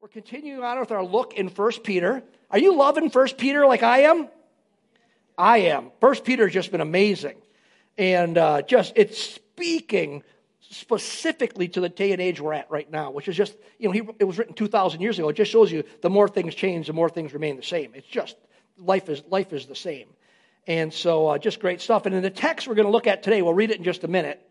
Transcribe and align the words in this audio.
We're 0.00 0.06
continuing 0.06 0.62
on 0.62 0.78
with 0.78 0.92
our 0.92 1.04
look 1.04 1.34
in 1.34 1.48
1 1.48 1.72
Peter. 1.82 2.22
Are 2.52 2.58
you 2.58 2.76
loving 2.76 3.10
1 3.10 3.28
Peter 3.36 3.66
like 3.66 3.82
I 3.82 4.02
am? 4.02 4.28
I 5.36 5.58
am. 5.58 5.90
1 5.98 6.16
Peter 6.20 6.44
has 6.44 6.54
just 6.54 6.70
been 6.70 6.80
amazing. 6.80 7.34
And 7.96 8.38
uh, 8.38 8.62
just, 8.62 8.92
it's 8.94 9.20
speaking 9.20 10.22
specifically 10.60 11.66
to 11.66 11.80
the 11.80 11.88
day 11.88 12.12
and 12.12 12.22
age 12.22 12.40
we're 12.40 12.52
at 12.52 12.70
right 12.70 12.88
now, 12.88 13.10
which 13.10 13.26
is 13.26 13.34
just, 13.34 13.56
you 13.80 13.88
know, 13.88 13.92
he, 13.92 14.02
it 14.20 14.24
was 14.24 14.38
written 14.38 14.54
2,000 14.54 15.00
years 15.00 15.18
ago. 15.18 15.30
It 15.30 15.36
just 15.36 15.50
shows 15.50 15.72
you 15.72 15.82
the 16.00 16.10
more 16.10 16.28
things 16.28 16.54
change, 16.54 16.86
the 16.86 16.92
more 16.92 17.10
things 17.10 17.32
remain 17.32 17.56
the 17.56 17.62
same. 17.64 17.90
It's 17.96 18.06
just, 18.06 18.36
life 18.78 19.08
is, 19.08 19.24
life 19.28 19.52
is 19.52 19.66
the 19.66 19.74
same. 19.74 20.06
And 20.68 20.94
so, 20.94 21.26
uh, 21.26 21.38
just 21.38 21.58
great 21.58 21.80
stuff. 21.80 22.06
And 22.06 22.14
in 22.14 22.22
the 22.22 22.30
text 22.30 22.68
we're 22.68 22.76
going 22.76 22.86
to 22.86 22.92
look 22.92 23.08
at 23.08 23.24
today, 23.24 23.42
we'll 23.42 23.52
read 23.52 23.72
it 23.72 23.78
in 23.78 23.84
just 23.84 24.04
a 24.04 24.08
minute. 24.08 24.48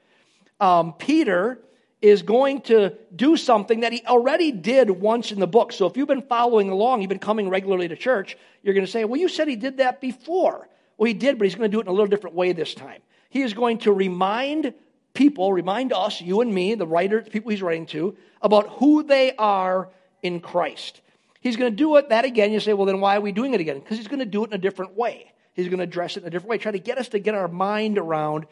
Um, 0.59 0.91
Peter 0.91 1.57
is 2.01 2.21
going 2.21 2.61
to 2.61 2.93
do 3.15 3.35
something 3.35 3.79
that 3.79 3.91
he 3.91 4.03
already 4.05 4.51
did 4.51 4.89
once 4.89 5.31
in 5.31 5.39
the 5.39 5.47
book. 5.47 5.71
So 5.71 5.87
if 5.87 5.97
you've 5.97 6.07
been 6.07 6.21
following 6.21 6.69
along, 6.69 7.01
you've 7.01 7.09
been 7.09 7.17
coming 7.17 7.49
regularly 7.49 7.87
to 7.87 7.95
church, 7.95 8.37
you're 8.61 8.75
going 8.75 8.85
to 8.85 8.91
say, 8.91 9.03
well, 9.03 9.19
you 9.19 9.27
said 9.27 9.47
he 9.47 9.55
did 9.55 9.77
that 9.77 9.99
before. 9.99 10.67
Well, 10.97 11.07
he 11.07 11.13
did, 11.13 11.39
but 11.39 11.45
he's 11.45 11.55
going 11.55 11.69
to 11.69 11.75
do 11.75 11.79
it 11.79 11.83
in 11.83 11.87
a 11.87 11.91
little 11.91 12.07
different 12.07 12.35
way 12.35 12.53
this 12.53 12.75
time. 12.75 13.01
He 13.29 13.41
is 13.41 13.53
going 13.53 13.79
to 13.79 13.91
remind 13.91 14.73
people, 15.13 15.51
remind 15.51 15.91
us, 15.91 16.21
you 16.21 16.41
and 16.41 16.53
me, 16.53 16.75
the 16.75 16.87
writer, 16.87 17.21
the 17.21 17.31
people 17.31 17.49
he's 17.49 17.61
writing 17.61 17.87
to, 17.87 18.15
about 18.41 18.69
who 18.77 19.03
they 19.03 19.35
are 19.35 19.89
in 20.21 20.39
Christ. 20.39 21.01
He's 21.39 21.55
going 21.55 21.71
to 21.71 21.75
do 21.75 21.95
it 21.97 22.09
that 22.09 22.25
again. 22.25 22.51
You 22.51 22.59
say, 22.59 22.73
well, 22.73 22.85
then 22.85 22.99
why 22.99 23.17
are 23.17 23.21
we 23.21 23.31
doing 23.31 23.53
it 23.53 23.61
again? 23.61 23.79
Because 23.79 23.97
he's 23.97 24.07
going 24.07 24.19
to 24.19 24.25
do 24.25 24.43
it 24.43 24.47
in 24.47 24.53
a 24.53 24.59
different 24.59 24.95
way. 24.95 25.31
He's 25.53 25.67
going 25.67 25.79
to 25.79 25.83
address 25.83 26.15
it 26.15 26.21
in 26.21 26.27
a 26.27 26.29
different 26.29 26.49
way, 26.49 26.57
try 26.59 26.71
to 26.71 26.79
get 26.79 26.99
us 26.99 27.07
to 27.09 27.19
get 27.19 27.33
our 27.33 27.47
mind 27.47 27.97
around 27.97 28.45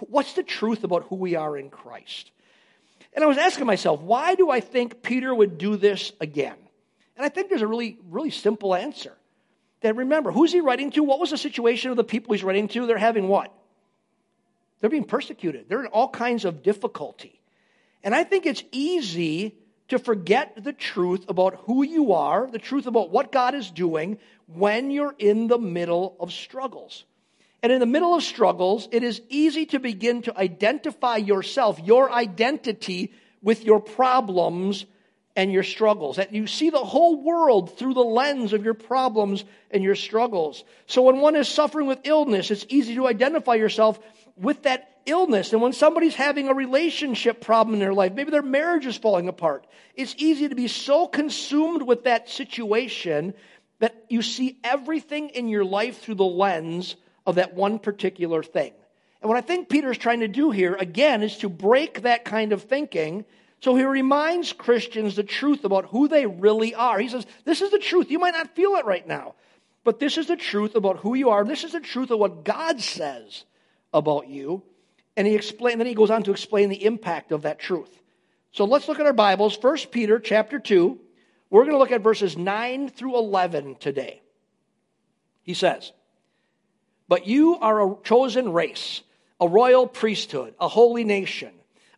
what's 0.00 0.32
the 0.32 0.42
truth 0.42 0.82
about 0.82 1.04
who 1.04 1.14
we 1.14 1.36
are 1.36 1.56
in 1.56 1.70
Christ. 1.70 2.32
And 3.14 3.22
I 3.22 3.26
was 3.26 3.38
asking 3.38 3.66
myself, 3.66 4.00
why 4.00 4.34
do 4.34 4.50
I 4.50 4.60
think 4.60 5.02
Peter 5.02 5.34
would 5.34 5.56
do 5.56 5.76
this 5.76 6.12
again? 6.20 6.56
And 7.16 7.24
I 7.24 7.28
think 7.28 7.48
there's 7.48 7.62
a 7.62 7.66
really, 7.66 7.98
really 8.10 8.30
simple 8.30 8.74
answer. 8.74 9.12
That 9.82 9.96
remember, 9.96 10.32
who's 10.32 10.52
he 10.52 10.60
writing 10.60 10.90
to? 10.92 11.02
What 11.04 11.20
was 11.20 11.30
the 11.30 11.38
situation 11.38 11.90
of 11.90 11.96
the 11.96 12.04
people 12.04 12.32
he's 12.32 12.42
writing 12.42 12.68
to? 12.68 12.86
They're 12.86 12.98
having 12.98 13.28
what? 13.28 13.52
They're 14.80 14.90
being 14.90 15.04
persecuted. 15.04 15.68
They're 15.68 15.80
in 15.80 15.86
all 15.86 16.08
kinds 16.08 16.44
of 16.44 16.62
difficulty. 16.62 17.40
And 18.02 18.14
I 18.14 18.24
think 18.24 18.46
it's 18.46 18.64
easy 18.72 19.56
to 19.88 19.98
forget 19.98 20.62
the 20.62 20.72
truth 20.72 21.26
about 21.28 21.56
who 21.66 21.84
you 21.84 22.14
are, 22.14 22.50
the 22.50 22.58
truth 22.58 22.86
about 22.86 23.10
what 23.10 23.30
God 23.30 23.54
is 23.54 23.70
doing 23.70 24.18
when 24.46 24.90
you're 24.90 25.14
in 25.18 25.46
the 25.46 25.58
middle 25.58 26.16
of 26.18 26.32
struggles. 26.32 27.04
And 27.64 27.72
in 27.72 27.80
the 27.80 27.86
middle 27.86 28.14
of 28.14 28.22
struggles, 28.22 28.90
it 28.92 29.02
is 29.02 29.22
easy 29.30 29.64
to 29.64 29.80
begin 29.80 30.20
to 30.22 30.38
identify 30.38 31.16
yourself, 31.16 31.80
your 31.82 32.12
identity, 32.12 33.10
with 33.40 33.64
your 33.64 33.80
problems 33.80 34.84
and 35.34 35.50
your 35.50 35.62
struggles. 35.62 36.16
That 36.16 36.34
you 36.34 36.46
see 36.46 36.68
the 36.68 36.84
whole 36.84 37.22
world 37.22 37.78
through 37.78 37.94
the 37.94 38.04
lens 38.04 38.52
of 38.52 38.66
your 38.66 38.74
problems 38.74 39.46
and 39.70 39.82
your 39.82 39.94
struggles. 39.94 40.62
So 40.84 41.04
when 41.04 41.20
one 41.20 41.36
is 41.36 41.48
suffering 41.48 41.86
with 41.86 42.00
illness, 42.04 42.50
it's 42.50 42.66
easy 42.68 42.96
to 42.96 43.06
identify 43.06 43.54
yourself 43.54 43.98
with 44.36 44.64
that 44.64 45.00
illness. 45.06 45.54
And 45.54 45.62
when 45.62 45.72
somebody's 45.72 46.14
having 46.14 46.50
a 46.50 46.54
relationship 46.54 47.40
problem 47.40 47.72
in 47.72 47.80
their 47.80 47.94
life, 47.94 48.12
maybe 48.12 48.30
their 48.30 48.42
marriage 48.42 48.84
is 48.84 48.98
falling 48.98 49.26
apart, 49.26 49.66
it's 49.94 50.14
easy 50.18 50.50
to 50.50 50.54
be 50.54 50.68
so 50.68 51.06
consumed 51.06 51.80
with 51.80 52.04
that 52.04 52.28
situation 52.28 53.32
that 53.78 54.04
you 54.10 54.20
see 54.20 54.58
everything 54.62 55.30
in 55.30 55.48
your 55.48 55.64
life 55.64 56.02
through 56.02 56.16
the 56.16 56.24
lens 56.24 56.96
of 57.26 57.36
that 57.36 57.54
one 57.54 57.78
particular 57.78 58.42
thing. 58.42 58.72
And 59.20 59.28
what 59.28 59.38
I 59.38 59.40
think 59.40 59.68
Peter's 59.68 59.96
trying 59.96 60.20
to 60.20 60.28
do 60.28 60.50
here, 60.50 60.74
again, 60.74 61.22
is 61.22 61.38
to 61.38 61.48
break 61.48 62.02
that 62.02 62.24
kind 62.24 62.52
of 62.52 62.64
thinking. 62.64 63.24
So 63.60 63.74
he 63.74 63.84
reminds 63.84 64.52
Christians 64.52 65.16
the 65.16 65.22
truth 65.22 65.64
about 65.64 65.86
who 65.86 66.08
they 66.08 66.26
really 66.26 66.74
are. 66.74 66.98
He 66.98 67.08
says, 67.08 67.26
This 67.44 67.62
is 67.62 67.70
the 67.70 67.78
truth. 67.78 68.10
You 68.10 68.18
might 68.18 68.34
not 68.34 68.54
feel 68.54 68.74
it 68.74 68.84
right 68.84 69.06
now, 69.06 69.34
but 69.82 69.98
this 69.98 70.18
is 70.18 70.26
the 70.26 70.36
truth 70.36 70.74
about 70.74 70.98
who 70.98 71.14
you 71.14 71.30
are. 71.30 71.44
This 71.44 71.64
is 71.64 71.72
the 71.72 71.80
truth 71.80 72.10
of 72.10 72.18
what 72.18 72.44
God 72.44 72.82
says 72.82 73.44
about 73.94 74.28
you. 74.28 74.62
And 75.16 75.26
he 75.26 75.34
explain, 75.34 75.78
then 75.78 75.86
he 75.86 75.94
goes 75.94 76.10
on 76.10 76.24
to 76.24 76.30
explain 76.30 76.68
the 76.68 76.84
impact 76.84 77.32
of 77.32 77.42
that 77.42 77.58
truth. 77.58 78.02
So 78.52 78.66
let's 78.66 78.88
look 78.88 79.00
at 79.00 79.06
our 79.06 79.12
Bibles. 79.12 79.56
1 79.60 79.78
Peter 79.90 80.18
chapter 80.18 80.58
2. 80.58 81.00
We're 81.50 81.62
going 81.62 81.72
to 81.74 81.78
look 81.78 81.92
at 81.92 82.02
verses 82.02 82.36
9 82.36 82.88
through 82.88 83.16
11 83.16 83.76
today. 83.76 84.20
He 85.42 85.54
says, 85.54 85.92
but 87.08 87.26
you 87.26 87.56
are 87.56 87.86
a 87.86 87.96
chosen 88.04 88.52
race, 88.52 89.02
a 89.40 89.48
royal 89.48 89.86
priesthood, 89.86 90.54
a 90.60 90.68
holy 90.68 91.04
nation, 91.04 91.50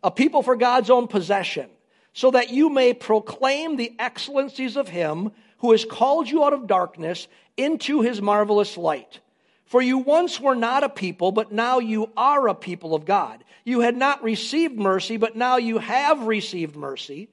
a 0.03 0.11
people 0.11 0.43
for 0.43 0.55
God's 0.55 0.89
own 0.89 1.07
possession, 1.07 1.69
so 2.13 2.31
that 2.31 2.49
you 2.49 2.69
may 2.69 2.93
proclaim 2.93 3.75
the 3.75 3.93
excellencies 3.99 4.75
of 4.75 4.89
Him 4.89 5.31
who 5.59 5.71
has 5.71 5.85
called 5.85 6.29
you 6.29 6.43
out 6.43 6.53
of 6.53 6.67
darkness 6.67 7.27
into 7.55 8.01
His 8.01 8.21
marvelous 8.21 8.77
light. 8.77 9.19
For 9.65 9.81
you 9.81 9.97
once 9.97 10.39
were 10.39 10.55
not 10.55 10.83
a 10.83 10.89
people, 10.89 11.31
but 11.31 11.51
now 11.51 11.79
you 11.79 12.09
are 12.15 12.47
a 12.47 12.55
people 12.55 12.95
of 12.95 13.05
God. 13.05 13.43
You 13.65 13.81
had 13.81 13.97
not 13.97 14.23
received 14.23 14.79
mercy, 14.79 15.17
but 15.17 15.35
now 15.35 15.57
you 15.57 15.77
have 15.77 16.25
received 16.25 16.75
mercy. 16.75 17.27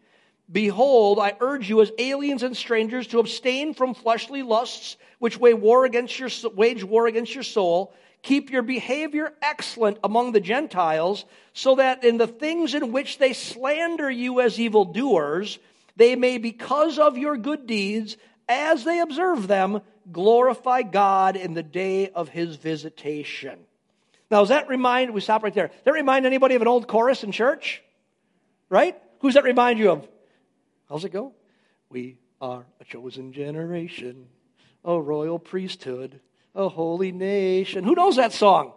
Behold, 0.51 1.19
I 1.21 1.37
urge 1.41 1.71
you 1.71 1.81
as 1.81 1.93
aliens 1.97 2.43
and 2.43 2.57
strangers 2.57 3.07
to 3.09 3.21
abstain 3.21 3.73
from 3.73 3.95
fleshly 3.95 4.43
lusts 4.43 4.97
which 5.25 5.41
wage 5.41 5.57
war 5.57 5.87
against 5.87 6.19
your, 6.19 6.29
wage 6.51 6.85
war 6.85 7.07
against 7.07 7.33
your 7.35 7.43
soul. 7.43 7.95
Keep 8.21 8.51
your 8.51 8.61
behavior 8.61 9.33
excellent 9.41 9.97
among 10.05 10.33
the 10.33 10.41
Gentiles, 10.41 11.25
so 11.55 11.77
that 11.77 12.05
in 12.05 12.19
the 12.19 12.27
things 12.27 12.75
in 12.75 12.93
which 12.93 13.17
they 13.17 13.33
slander 13.33 14.11
you 14.11 14.43
as 14.43 14.61
evildoers, 14.61 15.59
they 15.97 16.15
may, 16.15 16.37
because 16.37 16.99
of 16.99 17.17
your 17.17 17.39
good 17.39 17.67
deeds, 17.67 18.19
as 18.51 18.85
they 18.85 19.01
observe 19.01 19.47
them, 19.47 19.81
glorify 20.13 20.83
God 20.83 21.37
in 21.37 21.55
the 21.55 21.63
day 21.63 22.11
of 22.11 22.29
his 22.29 22.57
visitation. 22.57 23.61
Now, 24.31 24.41
does 24.41 24.51
that 24.51 24.69
remind, 24.69 25.15
we 25.15 25.23
stop 25.23 25.43
right 25.43 25.55
there. 25.55 25.69
Does 25.69 25.85
that 25.87 25.95
remind 25.95 26.27
anybody 26.27 26.55
of 26.55 26.61
an 26.61 26.69
old 26.69 26.87
chorus 26.87 27.25
in 27.25 27.33
church? 27.33 27.83
Right? 28.69 28.95
Who's 29.21 29.33
that 29.35 29.45
remind 29.45 29.79
you 29.79 29.91
of? 29.91 30.07
How's 30.87 31.07
it 31.07 31.13
go? 31.15 31.33
We 31.89 32.19
are 32.43 32.67
a 32.79 32.85
chosen 32.85 33.33
generation, 33.33 34.27
a 34.85 35.01
royal 35.01 35.39
priesthood, 35.39 36.21
a 36.55 36.69
holy 36.69 37.13
nation. 37.13 37.85
Who 37.85 37.95
knows 37.95 38.17
that 38.17 38.33
song? 38.33 38.73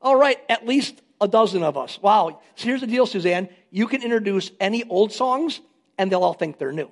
All 0.00 0.16
right, 0.16 0.38
at 0.48 0.66
least 0.66 1.00
a 1.20 1.28
dozen 1.28 1.62
of 1.62 1.76
us. 1.76 2.00
Wow. 2.02 2.40
So 2.56 2.66
here's 2.66 2.80
the 2.80 2.86
deal, 2.86 3.06
Suzanne. 3.06 3.48
You 3.70 3.86
can 3.86 4.02
introduce 4.02 4.50
any 4.58 4.84
old 4.84 5.12
songs, 5.12 5.60
and 5.96 6.10
they'll 6.10 6.24
all 6.24 6.34
think 6.34 6.58
they're 6.58 6.72
new. 6.72 6.90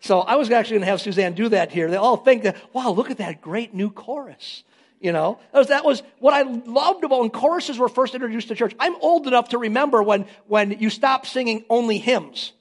So 0.00 0.20
I 0.20 0.34
was 0.34 0.50
actually 0.50 0.74
going 0.74 0.82
to 0.82 0.90
have 0.90 1.00
Suzanne 1.00 1.34
do 1.34 1.48
that 1.50 1.70
here. 1.70 1.88
They 1.88 1.96
all 1.96 2.16
think 2.16 2.42
that, 2.42 2.56
wow, 2.74 2.90
look 2.90 3.10
at 3.10 3.18
that 3.18 3.40
great 3.40 3.72
new 3.72 3.88
chorus. 3.88 4.64
You 5.00 5.12
know, 5.12 5.38
that 5.52 5.58
was, 5.58 5.68
that 5.68 5.84
was 5.84 6.02
what 6.18 6.34
I 6.34 6.42
loved 6.42 7.04
about 7.04 7.20
when 7.20 7.30
choruses 7.30 7.78
were 7.78 7.88
first 7.88 8.14
introduced 8.14 8.48
to 8.48 8.54
church. 8.54 8.74
I'm 8.78 8.96
old 8.96 9.26
enough 9.26 9.50
to 9.50 9.58
remember 9.58 10.02
when, 10.02 10.26
when 10.46 10.72
you 10.78 10.90
stopped 10.90 11.26
singing 11.26 11.64
only 11.70 11.98
hymns. 11.98 12.52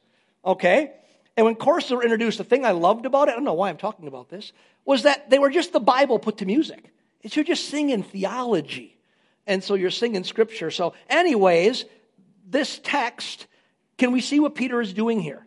Okay? 0.45 0.91
And 1.37 1.45
when 1.45 1.55
choruses 1.55 1.91
were 1.91 2.03
introduced, 2.03 2.37
the 2.37 2.43
thing 2.43 2.65
I 2.65 2.71
loved 2.71 3.05
about 3.05 3.27
it, 3.27 3.31
I 3.31 3.35
don't 3.35 3.43
know 3.43 3.53
why 3.53 3.69
I'm 3.69 3.77
talking 3.77 4.07
about 4.07 4.29
this, 4.29 4.51
was 4.85 5.03
that 5.03 5.29
they 5.29 5.39
were 5.39 5.49
just 5.49 5.71
the 5.71 5.79
Bible 5.79 6.19
put 6.19 6.37
to 6.37 6.45
music. 6.45 6.91
It's 7.21 7.35
you're 7.35 7.45
just 7.45 7.69
singing 7.69 8.03
theology. 8.03 8.97
And 9.47 9.63
so 9.63 9.75
you're 9.75 9.91
singing 9.91 10.23
scripture. 10.23 10.71
So, 10.71 10.93
anyways, 11.09 11.85
this 12.47 12.79
text, 12.83 13.47
can 13.97 14.11
we 14.11 14.21
see 14.21 14.39
what 14.39 14.55
Peter 14.55 14.81
is 14.81 14.93
doing 14.93 15.19
here? 15.19 15.45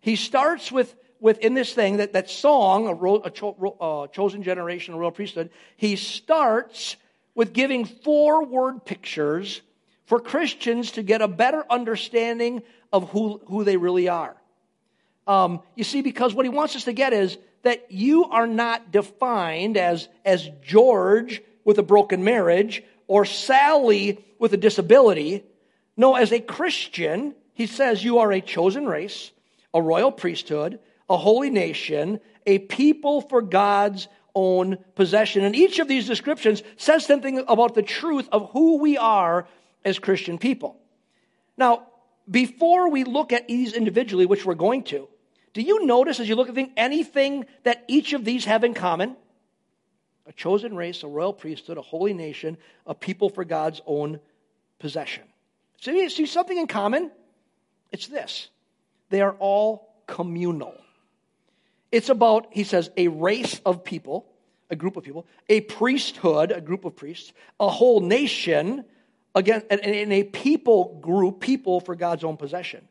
He 0.00 0.16
starts 0.16 0.72
with, 0.72 0.94
with 1.20 1.38
in 1.38 1.54
this 1.54 1.72
thing, 1.72 1.98
that, 1.98 2.14
that 2.14 2.28
song, 2.30 2.88
a, 2.88 2.94
ro, 2.94 3.22
a 3.24 3.30
cho, 3.30 3.76
uh, 3.80 4.06
chosen 4.08 4.42
generation, 4.42 4.94
a 4.94 4.96
royal 4.96 5.12
priesthood, 5.12 5.50
he 5.76 5.96
starts 5.96 6.96
with 7.34 7.52
giving 7.52 7.84
four 7.84 8.44
word 8.44 8.84
pictures 8.84 9.62
for 10.06 10.18
Christians 10.20 10.92
to 10.92 11.02
get 11.02 11.22
a 11.22 11.28
better 11.28 11.64
understanding 11.70 12.62
of 12.92 13.10
who, 13.10 13.40
who 13.46 13.64
they 13.64 13.76
really 13.76 14.08
are. 14.08 14.36
Um, 15.32 15.60
you 15.76 15.84
see, 15.84 16.02
because 16.02 16.34
what 16.34 16.44
he 16.44 16.50
wants 16.50 16.76
us 16.76 16.84
to 16.84 16.92
get 16.92 17.14
is 17.14 17.38
that 17.62 17.90
you 17.90 18.26
are 18.26 18.46
not 18.46 18.92
defined 18.92 19.78
as, 19.78 20.08
as 20.26 20.50
George 20.62 21.40
with 21.64 21.78
a 21.78 21.82
broken 21.82 22.22
marriage 22.22 22.82
or 23.06 23.24
Sally 23.24 24.22
with 24.38 24.52
a 24.52 24.58
disability. 24.58 25.42
No, 25.96 26.16
as 26.16 26.32
a 26.32 26.40
Christian, 26.40 27.34
he 27.54 27.66
says 27.66 28.04
you 28.04 28.18
are 28.18 28.30
a 28.30 28.42
chosen 28.42 28.84
race, 28.84 29.30
a 29.72 29.80
royal 29.80 30.12
priesthood, 30.12 30.80
a 31.08 31.16
holy 31.16 31.48
nation, 31.48 32.20
a 32.44 32.58
people 32.58 33.22
for 33.22 33.40
God's 33.40 34.08
own 34.34 34.76
possession. 34.96 35.44
And 35.44 35.56
each 35.56 35.78
of 35.78 35.88
these 35.88 36.06
descriptions 36.06 36.62
says 36.76 37.06
something 37.06 37.42
about 37.48 37.74
the 37.74 37.82
truth 37.82 38.28
of 38.32 38.50
who 38.50 38.78
we 38.78 38.98
are 38.98 39.46
as 39.82 39.98
Christian 39.98 40.36
people. 40.36 40.76
Now, 41.56 41.86
before 42.30 42.90
we 42.90 43.04
look 43.04 43.32
at 43.32 43.48
these 43.48 43.72
individually, 43.72 44.26
which 44.26 44.44
we're 44.44 44.54
going 44.54 44.84
to, 44.84 45.08
do 45.54 45.60
you 45.60 45.84
notice 45.84 46.18
as 46.20 46.28
you 46.28 46.36
look 46.36 46.48
at 46.48 46.70
anything 46.76 47.46
that 47.64 47.84
each 47.88 48.12
of 48.12 48.24
these 48.24 48.44
have 48.46 48.64
in 48.64 48.74
common? 48.74 49.16
A 50.26 50.32
chosen 50.32 50.76
race, 50.76 51.02
a 51.02 51.08
royal 51.08 51.32
priesthood, 51.32 51.78
a 51.78 51.82
holy 51.82 52.14
nation, 52.14 52.56
a 52.86 52.94
people 52.94 53.28
for 53.28 53.44
God's 53.44 53.82
own 53.86 54.20
possession. 54.78 55.24
See, 55.80 56.08
see 56.08 56.26
something 56.26 56.56
in 56.56 56.66
common? 56.66 57.10
It's 57.90 58.06
this 58.06 58.48
they 59.10 59.20
are 59.20 59.36
all 59.38 59.94
communal. 60.06 60.74
It's 61.90 62.08
about, 62.08 62.46
he 62.50 62.64
says, 62.64 62.90
a 62.96 63.08
race 63.08 63.60
of 63.66 63.84
people, 63.84 64.26
a 64.70 64.76
group 64.76 64.96
of 64.96 65.04
people, 65.04 65.26
a 65.50 65.60
priesthood, 65.60 66.50
a 66.50 66.62
group 66.62 66.86
of 66.86 66.96
priests, 66.96 67.34
a 67.60 67.68
whole 67.68 68.00
nation, 68.00 68.86
again, 69.34 69.62
in 69.70 70.10
a 70.10 70.22
people 70.22 70.98
group, 71.02 71.40
people 71.40 71.80
for 71.80 71.94
God's 71.94 72.24
own 72.24 72.38
possession. 72.38 72.88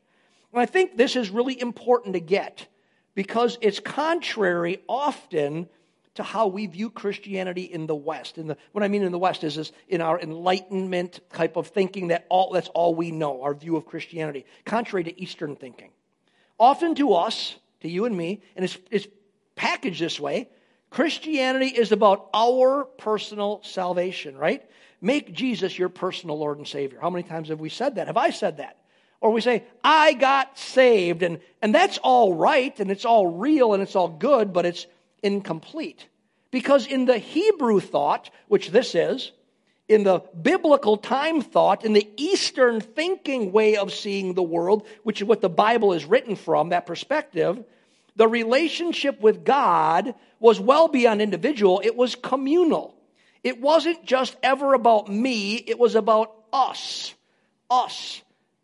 And 0.54 0.62
I 0.62 0.66
think 0.66 0.98
this 0.98 1.16
is 1.16 1.30
really 1.30 1.60
important 1.60 2.14
to 2.14 2.20
get 2.20 2.68
because 3.16 3.58
it's 3.62 3.80
contrary 3.80 4.82
often 4.88 5.68
to 6.16 6.24
how 6.24 6.48
we 6.48 6.66
view 6.66 6.90
Christianity 6.90 7.64
in 7.64 7.88
the 7.88 7.96
West. 7.96 8.36
The, 8.36 8.58
what 8.74 8.84
I 8.84 8.90
mean 8.90 9.04
in 9.04 9.12
the 9.12 9.20
West 9.20 9.44
is, 9.44 9.58
is 9.58 9.72
in 9.88 10.02
our 10.02 10.20
enlightenment 10.20 11.22
type 11.32 11.56
of 11.56 11.68
thinking 11.68 12.10
that 12.10 12.26
all, 12.30 12.52
that's 12.52 12.68
all 12.70 12.96
we 12.96 13.12
know, 13.12 13.44
our 13.44 13.54
view 13.54 13.78
of 13.78 13.86
Christianity, 13.86 14.46
contrary 14.66 15.06
to 15.06 15.22
Eastern 15.22 15.56
thinking. 15.56 15.92
Often 16.60 16.96
to 16.96 17.14
us, 17.14 17.56
to 17.80 17.90
you 17.90 18.06
and 18.06 18.16
me, 18.16 18.42
and 18.56 18.66
it's, 18.66 18.78
it's 18.92 19.08
packaged 19.56 20.02
this 20.02 20.20
way, 20.20 20.50
Christianity 20.90 21.68
is 21.68 21.94
about 21.94 22.30
our 22.34 22.84
personal 22.84 23.62
salvation, 23.64 24.38
right? 24.38 24.64
Make 25.00 25.34
Jesus 25.34 25.80
your 25.80 25.88
personal 25.88 26.38
Lord 26.38 26.58
and 26.58 26.68
Savior. 26.68 27.00
How 27.00 27.10
many 27.10 27.24
times 27.24 27.48
have 27.48 27.62
we 27.62 27.70
said 27.70 27.96
that? 27.96 28.08
Have 28.08 28.18
I 28.18 28.32
said 28.32 28.58
that? 28.58 28.81
Or 29.22 29.32
we 29.32 29.42
say, 29.42 29.64
I 29.84 30.14
got 30.14 30.58
saved, 30.58 31.22
and, 31.22 31.40
and 31.62 31.74
that's 31.74 32.00
all 32.00 32.34
right, 32.34 32.78
and 32.80 32.90
it's 32.90 33.06
all 33.06 33.28
real, 33.28 33.74
and 33.74 33.84
it's 33.84 33.96
all 33.96 34.10
good, 34.10 34.52
but 34.52 34.66
it's 34.66 34.88
incomplete. 35.22 36.08
Because 36.50 36.88
in 36.88 37.06
the 37.06 37.20
Hebrew 37.20 37.80
thought, 37.80 38.32
which 38.48 38.72
this 38.72 38.96
is, 38.96 39.32
in 39.88 40.04
the 40.04 40.24
biblical 40.42 40.98
time 40.98 41.42
thought, 41.42 41.86
in 41.86 41.94
the 41.94 42.10
Eastern 42.18 42.82
thinking 42.82 43.52
way 43.52 43.78
of 43.78 43.94
seeing 43.94 44.34
the 44.34 44.44
world, 44.44 44.88
which 45.04 45.22
is 45.22 45.28
what 45.28 45.42
the 45.42 45.50
Bible 45.50 45.94
is 45.94 46.04
written 46.04 46.36
from, 46.36 46.70
that 46.70 46.88
perspective, 46.88 47.64
the 48.16 48.28
relationship 48.28 49.22
with 49.22 49.46
God 49.46 50.16
was 50.40 50.60
well 50.60 50.88
beyond 50.88 51.22
individual, 51.22 51.82
it 51.84 51.96
was 51.96 52.16
communal. 52.16 52.96
It 53.44 53.62
wasn't 53.62 54.06
just 54.06 54.36
ever 54.42 54.74
about 54.74 55.10
me, 55.10 55.56
it 55.56 55.78
was 55.78 55.96
about 55.96 56.34
us. 56.52 57.14
Us. 57.70 58.22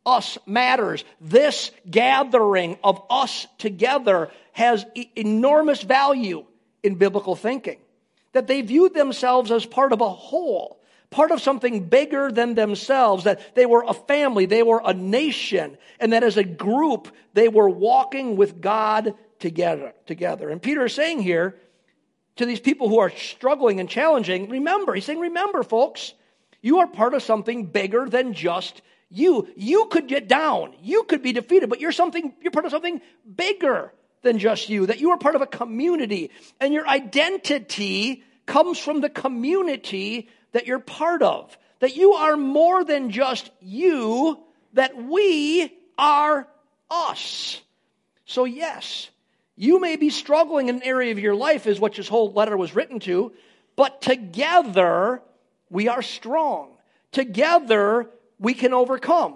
Us 0.07 0.38
matters. 0.45 1.04
This 1.19 1.69
gathering 1.89 2.80
of 2.81 3.04
us 3.09 3.45
together 3.57 4.31
has 4.54 4.86
e- 4.95 5.12
enormous 5.15 5.83
value 5.83 6.45
in 6.81 6.95
biblical 6.95 7.36
thinking. 7.36 7.80
That 8.31 8.48
they 8.48 8.62
viewed 8.62 8.94
themselves 8.94 9.51
as 9.51 9.65
part 9.65 9.92
of 9.92 10.00
a 10.00 10.09
whole, 10.09 10.81
part 11.09 11.31
of 11.31 11.42
something 11.42 11.89
bigger 11.89 12.31
than 12.31 12.56
themselves, 12.56 13.25
that 13.25 13.54
they 13.54 13.65
were 13.65 13.83
a 13.86 13.94
family, 13.94 14.45
they 14.45 14.63
were 14.63 14.81
a 14.83 14.94
nation, 14.94 15.77
and 16.00 16.13
that 16.13 16.24
as 16.24 16.38
a 16.38 16.44
group, 16.44 17.09
they 17.33 17.50
were 17.50 17.69
walking 17.69 18.38
with 18.38 18.62
God 18.62 19.13
together. 19.39 19.94
together. 20.06 20.50
And 20.50 20.62
Peter 20.62 20.86
is 20.86 20.94
saying 20.94 21.21
here 21.21 21.57
to 22.38 22.45
these 22.45 22.59
people 22.62 22.88
who 22.88 23.00
are 23.00 23.09
struggling 23.09 23.80
and 23.80 23.89
challenging, 23.89 24.50
remember, 24.50 24.94
he's 24.94 25.06
saying, 25.06 25.19
remember, 25.19 25.63
folks, 25.63 26.13
you 26.62 26.80
are 26.80 26.88
part 26.88 27.13
of 27.13 27.24
something 27.24 27.65
bigger 27.65 28.07
than 28.07 28.33
just 28.33 28.81
you. 29.09 29.48
You 29.56 29.86
could 29.86 30.07
get 30.07 30.27
down, 30.27 30.74
you 30.81 31.04
could 31.04 31.21
be 31.21 31.33
defeated, 31.33 31.69
but 31.69 31.80
you're 31.80 31.92
something, 31.92 32.33
you're 32.42 32.51
part 32.51 32.65
of 32.65 32.71
something 32.71 33.01
bigger 33.36 33.94
than 34.21 34.39
just 34.39 34.69
you, 34.69 34.88
that 34.88 35.00
you 35.00 35.12
are 35.12 35.18
part 35.18 35.36
of 35.36 35.42
a 35.42 35.48
community, 35.48 36.31
and 36.59 36.74
your 36.74 36.88
identity 36.88 38.24
comes 38.45 38.80
from 38.80 39.01
the 39.01 39.09
community 39.09 40.30
that 40.51 40.68
you're 40.68 40.80
part 40.80 41.21
of. 41.21 41.57
That 41.80 41.95
you 41.95 42.13
are 42.13 42.36
more 42.36 42.83
than 42.83 43.12
just 43.12 43.51
you, 43.62 44.39
that 44.74 44.98
we 44.98 45.71
are 45.98 46.48
us. 46.89 47.62
So, 48.25 48.45
yes, 48.45 49.09
you 49.56 49.80
may 49.80 49.95
be 49.95 50.09
struggling 50.09 50.69
in 50.69 50.77
an 50.77 50.83
area 50.83 51.12
of 51.12 51.19
your 51.19 51.36
life, 51.36 51.68
is 51.68 51.80
what 51.80 51.95
this 51.95 52.07
whole 52.07 52.31
letter 52.31 52.57
was 52.57 52.75
written 52.75 53.00
to, 53.01 53.31
but 53.75 54.01
together 54.01 55.21
we 55.69 55.88
are 55.88 56.01
strong. 56.01 56.71
Together 57.12 58.09
we 58.39 58.54
can 58.54 58.74
overcome 58.74 59.36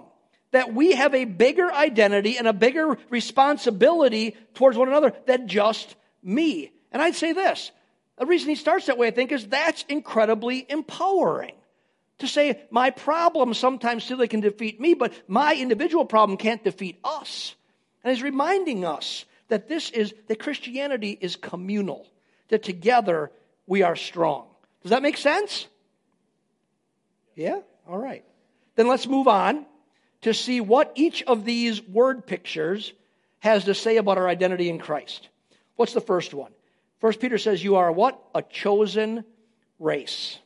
that 0.52 0.74
we 0.74 0.92
have 0.92 1.14
a 1.14 1.24
bigger 1.24 1.72
identity 1.72 2.36
and 2.36 2.46
a 2.46 2.52
bigger 2.52 2.96
responsibility 3.10 4.36
towards 4.54 4.76
one 4.76 4.88
another 4.88 5.12
than 5.26 5.48
just 5.48 5.96
me. 6.22 6.70
And 6.92 7.02
I'd 7.02 7.16
say 7.16 7.32
this 7.32 7.72
the 8.18 8.26
reason 8.26 8.50
he 8.50 8.54
starts 8.54 8.86
that 8.86 8.98
way, 8.98 9.08
I 9.08 9.10
think, 9.10 9.32
is 9.32 9.46
that's 9.48 9.84
incredibly 9.88 10.64
empowering. 10.68 11.54
To 12.18 12.28
say, 12.28 12.60
my 12.70 12.90
problem 12.90 13.52
sometimes 13.52 14.04
still 14.04 14.24
can 14.28 14.40
defeat 14.40 14.80
me, 14.80 14.94
but 14.94 15.12
my 15.26 15.56
individual 15.56 16.04
problem 16.04 16.38
can't 16.38 16.62
defeat 16.62 16.98
us. 17.02 17.56
And 18.04 18.14
he's 18.14 18.22
reminding 18.22 18.84
us 18.84 19.24
that 19.48 19.68
this 19.68 19.90
is, 19.90 20.14
that 20.28 20.38
Christianity 20.38 21.18
is 21.20 21.34
communal, 21.34 22.06
that 22.48 22.62
together 22.62 23.32
we 23.66 23.82
are 23.82 23.96
strong. 23.96 24.46
Does 24.82 24.90
that 24.90 25.02
make 25.02 25.16
sense? 25.16 25.66
Yeah? 27.34 27.60
All 27.88 27.98
right. 27.98 28.24
Then 28.76 28.88
let's 28.88 29.06
move 29.06 29.28
on 29.28 29.66
to 30.22 30.32
see 30.32 30.60
what 30.60 30.92
each 30.94 31.22
of 31.24 31.44
these 31.44 31.82
word 31.82 32.26
pictures 32.26 32.92
has 33.40 33.64
to 33.64 33.74
say 33.74 33.96
about 33.96 34.18
our 34.18 34.28
identity 34.28 34.68
in 34.68 34.78
Christ. 34.78 35.28
What's 35.76 35.92
the 35.92 36.00
first 36.00 36.32
one? 36.32 36.52
First 37.00 37.20
Peter 37.20 37.38
says 37.38 37.62
you 37.62 37.76
are 37.76 37.90
what? 37.90 38.22
A 38.34 38.42
chosen 38.42 39.24
race. 39.78 40.38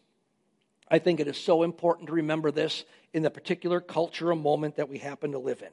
I 0.88 0.98
think 0.98 1.20
it 1.20 1.28
is 1.28 1.36
so 1.36 1.62
important 1.62 2.06
to 2.08 2.14
remember 2.14 2.50
this 2.50 2.84
in 3.12 3.22
the 3.22 3.30
particular 3.30 3.80
cultural 3.80 4.36
moment 4.36 4.76
that 4.76 4.88
we 4.88 4.98
happen 4.98 5.32
to 5.32 5.38
live 5.38 5.62
in. 5.62 5.68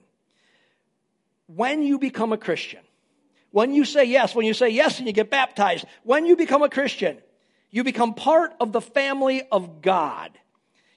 When 1.48 1.84
you 1.84 2.00
become 2.00 2.34
a 2.34 2.38
Christian, 2.38 2.82
when 3.52 3.74
you 3.74 3.86
say 3.86 4.06
yes, 4.06 4.34
when 4.34 4.46
you 4.46 4.54
say 4.54 4.70
yes 4.70 4.98
and 4.98 5.08
you 5.08 5.14
get 5.14 5.30
baptized, 5.30 5.86
when 6.04 6.26
you 6.26 6.36
become 6.36 6.64
a 6.64 6.70
Christian, 6.70 7.18
you 7.70 7.84
become 7.84 8.16
part 8.16 8.54
of 8.60 8.72
the 8.72 8.82
family 8.82 9.44
of 9.52 9.82
God. 9.82 10.32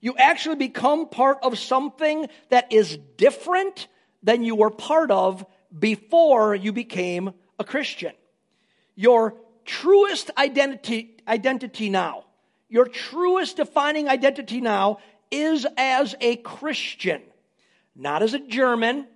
You 0.06 0.14
actually 0.16 0.54
become 0.54 1.08
part 1.08 1.38
of 1.42 1.58
something 1.58 2.28
that 2.50 2.72
is 2.72 2.96
different 3.16 3.88
than 4.22 4.44
you 4.44 4.54
were 4.54 4.70
part 4.70 5.10
of 5.10 5.44
before 5.76 6.54
you 6.54 6.72
became 6.72 7.32
a 7.58 7.64
Christian. 7.64 8.12
Your 8.94 9.34
truest 9.64 10.30
identity, 10.38 11.16
identity 11.26 11.90
now, 11.90 12.26
your 12.68 12.86
truest 12.86 13.56
defining 13.56 14.08
identity 14.08 14.60
now 14.60 14.98
is 15.32 15.66
as 15.76 16.14
a 16.20 16.36
Christian, 16.36 17.22
not 17.96 18.22
as 18.22 18.32
a 18.32 18.38
German, 18.38 19.08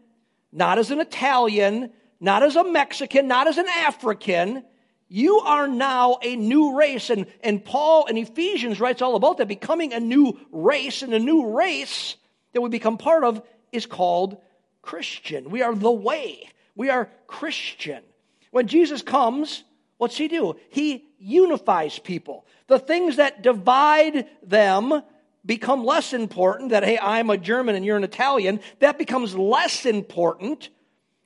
not 0.51 0.77
as 0.77 0.91
an 0.91 0.99
Italian, 0.99 1.93
not 2.19 2.43
as 2.43 2.57
a 2.57 2.65
Mexican, 2.65 3.29
not 3.29 3.47
as 3.47 3.59
an 3.59 3.69
African. 3.69 4.65
You 5.13 5.41
are 5.41 5.67
now 5.67 6.19
a 6.23 6.37
new 6.37 6.79
race. 6.79 7.11
And, 7.11 7.27
and 7.43 7.63
Paul 7.63 8.07
in 8.07 8.17
Ephesians 8.17 8.79
writes 8.79 9.03
all 9.03 9.17
about 9.17 9.39
that 9.39 9.49
becoming 9.49 9.93
a 9.93 9.99
new 9.99 10.39
race. 10.53 11.03
And 11.03 11.13
a 11.13 11.19
new 11.19 11.51
race 11.51 12.17
that 12.53 12.61
we 12.61 12.69
become 12.69 12.97
part 12.97 13.25
of 13.25 13.43
is 13.73 13.87
called 13.87 14.37
Christian. 14.83 15.51
We 15.51 15.63
are 15.63 15.75
the 15.75 15.91
way. 15.91 16.49
We 16.77 16.91
are 16.91 17.11
Christian. 17.27 18.05
When 18.53 18.69
Jesus 18.69 19.03
comes, 19.03 19.65
what's 19.99 20.17
he 20.17 20.29
do? 20.29 20.55
He 20.71 21.05
unifies 21.19 21.99
people. 21.99 22.47
The 22.69 22.79
things 22.79 23.17
that 23.17 23.43
divide 23.43 24.29
them 24.45 25.03
become 25.45 25.85
less 25.85 26.13
important. 26.13 26.71
That, 26.71 26.85
hey, 26.85 27.01
I'm 27.01 27.31
a 27.31 27.37
German 27.37 27.75
and 27.75 27.85
you're 27.85 27.97
an 27.97 28.05
Italian, 28.05 28.61
that 28.79 28.97
becomes 28.97 29.35
less 29.35 29.87
important. 29.87 30.69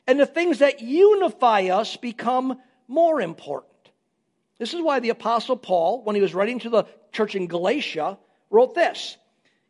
And 0.06 0.18
the 0.18 0.26
things 0.26 0.60
that 0.60 0.80
unify 0.80 1.64
us 1.64 1.98
become 1.98 2.58
more 2.88 3.20
important. 3.20 3.73
This 4.58 4.74
is 4.74 4.82
why 4.82 5.00
the 5.00 5.10
Apostle 5.10 5.56
Paul, 5.56 6.02
when 6.04 6.14
he 6.14 6.22
was 6.22 6.34
writing 6.34 6.58
to 6.60 6.70
the 6.70 6.84
church 7.12 7.34
in 7.34 7.46
Galatia, 7.46 8.18
wrote 8.50 8.74
this. 8.74 9.16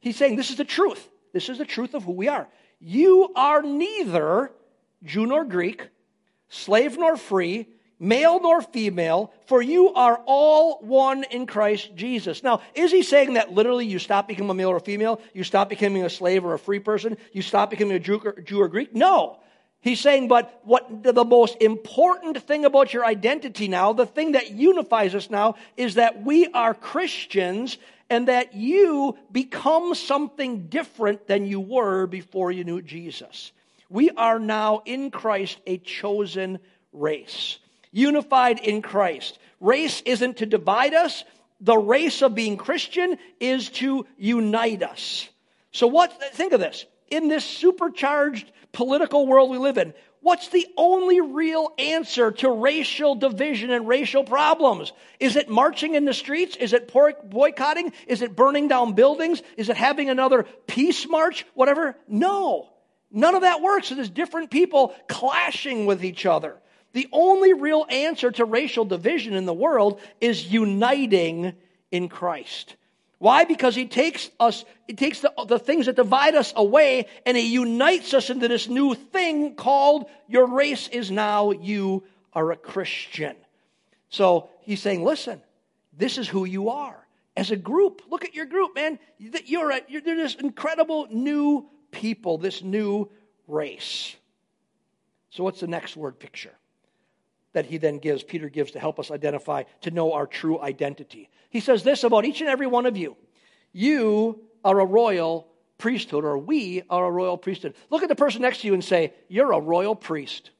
He's 0.01 0.17
saying, 0.17 0.37
This 0.37 0.51
is 0.51 0.57
the 0.57 0.65
truth. 0.65 1.09
This 1.33 1.49
is 1.49 1.59
the 1.59 1.65
truth 1.65 1.95
of 1.95 2.05
who 2.05 2.13
we 2.13 2.29
are. 2.29 2.47
You 2.79 3.33
are 3.35 3.63
neither 3.63 4.53
Jew 5.03 5.27
nor 5.27 5.45
Greek, 5.45 5.89
slave 6.49 6.99
nor 6.99 7.17
free, 7.17 7.69
male 7.99 8.41
nor 8.41 8.61
female, 8.61 9.33
for 9.47 9.63
you 9.63 9.93
are 9.95 10.23
all 10.27 10.79
one 10.81 11.25
in 11.25 11.47
Christ 11.47 11.95
Jesus. 11.95 12.43
Now, 12.43 12.61
is 12.75 12.93
he 12.93 13.03
saying 13.03 13.35
that 13.35 13.53
literally 13.53 13.87
you 13.87 13.99
stop 13.99 14.29
becoming 14.29 14.51
a 14.51 14.55
male 14.55 14.71
or 14.71 14.77
a 14.77 14.81
female? 14.81 15.21
You 15.33 15.45
stop 15.45 15.69
becoming 15.69 16.05
a 16.05 16.11
slave 16.11 16.45
or 16.45 16.55
a 16.55 16.59
free 16.59 16.79
person? 16.79 17.17
You 17.33 17.43
stop 17.43 17.71
becoming 17.71 17.97
a 17.97 17.99
Jew 17.99 18.21
or, 18.25 18.41
Jew 18.41 18.61
or 18.61 18.69
Greek? 18.69 18.95
No. 18.95 19.39
He's 19.85 20.01
saying, 20.01 20.29
but 20.29 20.63
what 20.65 21.03
the 21.03 21.27
most 21.27 21.61
important 21.61 22.43
thing 22.43 22.65
about 22.65 22.95
your 22.95 23.05
identity 23.05 23.69
now, 23.69 23.93
the 23.93 24.07
thing 24.07 24.33
that 24.33 24.51
unifies 24.51 25.15
us 25.15 25.29
now, 25.29 25.57
is 25.77 25.97
that 25.97 26.23
we 26.23 26.47
are 26.47 26.73
Christians 26.73 27.77
and 28.09 28.29
that 28.29 28.55
you 28.55 29.19
become 29.31 29.95
something 29.95 30.69
different 30.69 31.27
than 31.27 31.45
you 31.45 31.61
were 31.61 32.07
before 32.07 32.51
you 32.51 32.65
knew 32.65 32.81
Jesus. 32.81 33.53
We 33.91 34.09
are 34.13 34.39
now 34.39 34.81
in 34.87 35.11
Christ 35.11 35.61
a 35.67 35.77
chosen 35.77 36.61
race, 36.95 37.59
unified 37.93 38.61
in 38.61 38.81
Christ. 38.81 39.39
Race 39.61 40.01
isn't 40.07 40.39
to 40.39 40.47
divide 40.47 40.95
us, 40.95 41.25
the 41.61 41.77
race 41.77 42.23
of 42.23 42.35
being 42.35 42.57
Christian 42.57 43.19
is 43.39 43.69
to 43.73 44.07
unite 44.17 44.83
us. 44.83 45.29
So, 45.73 45.89
what, 45.89 46.35
think 46.35 46.55
of 46.55 46.61
this 46.61 46.87
in 47.11 47.29
this 47.29 47.45
supercharged 47.45 48.51
political 48.73 49.27
world 49.27 49.51
we 49.51 49.59
live 49.59 49.79
in, 49.79 49.95
What's 50.25 50.49
the 50.49 50.67
only 50.79 51.21
real 51.21 51.75
answer 51.79 52.31
to 52.31 52.49
racial 52.51 53.15
division 53.15 53.71
and 53.71 53.87
racial 53.87 54.25
problems? 54.25 54.95
Is 55.21 55.37
it 55.37 55.51
marching 55.51 55.97
in 55.97 56.07
the 56.07 56.15
streets? 56.15 56.57
Is 56.57 56.73
it 56.73 56.91
boycotting? 56.91 57.93
Is 58.07 58.23
it 58.23 58.35
burning 58.35 58.67
down 58.67 58.95
buildings? 58.95 59.43
Is 59.59 59.69
it 59.69 59.77
having 59.77 60.09
another 60.09 60.45
peace 60.67 61.07
march? 61.07 61.45
Whatever? 61.53 61.95
No. 62.09 62.71
None 63.11 63.35
of 63.35 63.43
that 63.43 63.61
works. 63.61 63.93
It 63.93 63.99
is 63.99 64.09
different 64.09 64.51
people 64.51 64.95
clashing 65.09 65.85
with 65.85 66.03
each 66.03 66.25
other. 66.25 66.57
The 66.95 67.07
only 67.13 67.53
real 67.53 67.85
answer 67.91 68.31
to 68.31 68.47
racial 68.47 68.87
division 68.87 69.35
in 69.35 69.45
the 69.45 69.53
world 69.53 70.01
is 70.23 70.51
uniting 70.51 71.53
in 71.91 72.09
Christ. 72.09 72.77
Why? 73.25 73.45
Because 73.45 73.75
he 73.75 73.87
takes 73.87 74.31
us, 74.39 74.67
he 74.87 74.93
takes 74.93 75.21
the, 75.21 75.33
the 75.49 75.59
things 75.59 75.87
that 75.87 75.97
divide 75.97 76.35
us 76.35 76.53
away 76.55 77.07
and 77.25 77.39
he 77.39 77.55
unites 77.55 78.13
us 78.13 78.29
into 78.29 78.49
this 78.49 78.69
new 78.69 78.95
thing 78.95 79.55
called 79.55 80.11
your 80.29 80.47
race 80.47 80.89
is 80.89 81.11
now 81.11 81.51
you 81.53 82.05
are 82.35 82.53
a 82.53 82.57
Christian. 82.57 83.35
So 84.11 84.51
he's 84.61 84.83
saying, 84.83 85.03
listen, 85.03 85.41
this 85.97 86.19
is 86.19 86.29
who 86.29 86.45
you 86.45 86.69
are. 86.69 87.03
As 87.35 87.51
a 87.51 87.57
group, 87.57 88.03
look 88.11 88.27
at 88.27 88.35
your 88.35 88.45
group, 88.45 88.75
man. 88.75 88.99
You're, 89.17 89.71
a, 89.71 89.81
you're 89.89 90.03
this 90.03 90.35
incredible 90.35 91.07
new 91.11 91.67
people, 91.93 92.37
this 92.37 92.63
new 92.63 93.09
race. 93.49 94.15
So, 95.31 95.45
what's 95.45 95.61
the 95.61 95.67
next 95.67 95.97
word 95.97 96.19
picture 96.19 96.53
that 97.55 97.67
he 97.67 97.79
then 97.79 97.99
gives, 97.99 98.23
Peter 98.23 98.49
gives 98.49 98.73
to 98.73 98.79
help 98.79 99.01
us 99.01 99.11
identify, 99.11 99.63
to 99.81 99.91
know 99.91 100.13
our 100.13 100.27
true 100.27 100.61
identity? 100.61 101.31
He 101.49 101.61
says 101.61 101.83
this 101.83 102.05
about 102.05 102.25
each 102.25 102.41
and 102.41 102.51
every 102.51 102.67
one 102.67 102.87
of 102.87 102.97
you 102.97 103.17
You 103.73 104.41
are 104.65 104.79
a 104.79 104.85
royal 104.85 105.49
priesthood, 105.79 106.25
or 106.25 106.39
we 106.39 106.83
are 106.91 107.07
a 107.07 107.11
royal 107.11 107.37
priesthood. 107.37 107.75
Look 107.91 108.03
at 108.03 108.09
the 108.09 108.15
person 108.15 108.43
next 108.43 108.61
to 108.61 108.67
you 108.67 108.75
and 108.75 108.85
say, 108.85 109.15
You're 109.29 109.53
a 109.53 109.61
royal 109.61 109.97
priest. 109.97 110.51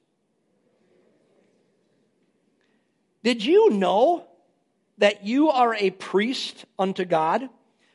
Did 3.23 3.45
you 3.45 3.71
know 3.71 4.27
that 4.99 5.25
you 5.25 5.51
are 5.51 5.75
a 5.75 5.91
priest 5.91 6.65
unto 6.79 7.05
God? 7.05 7.49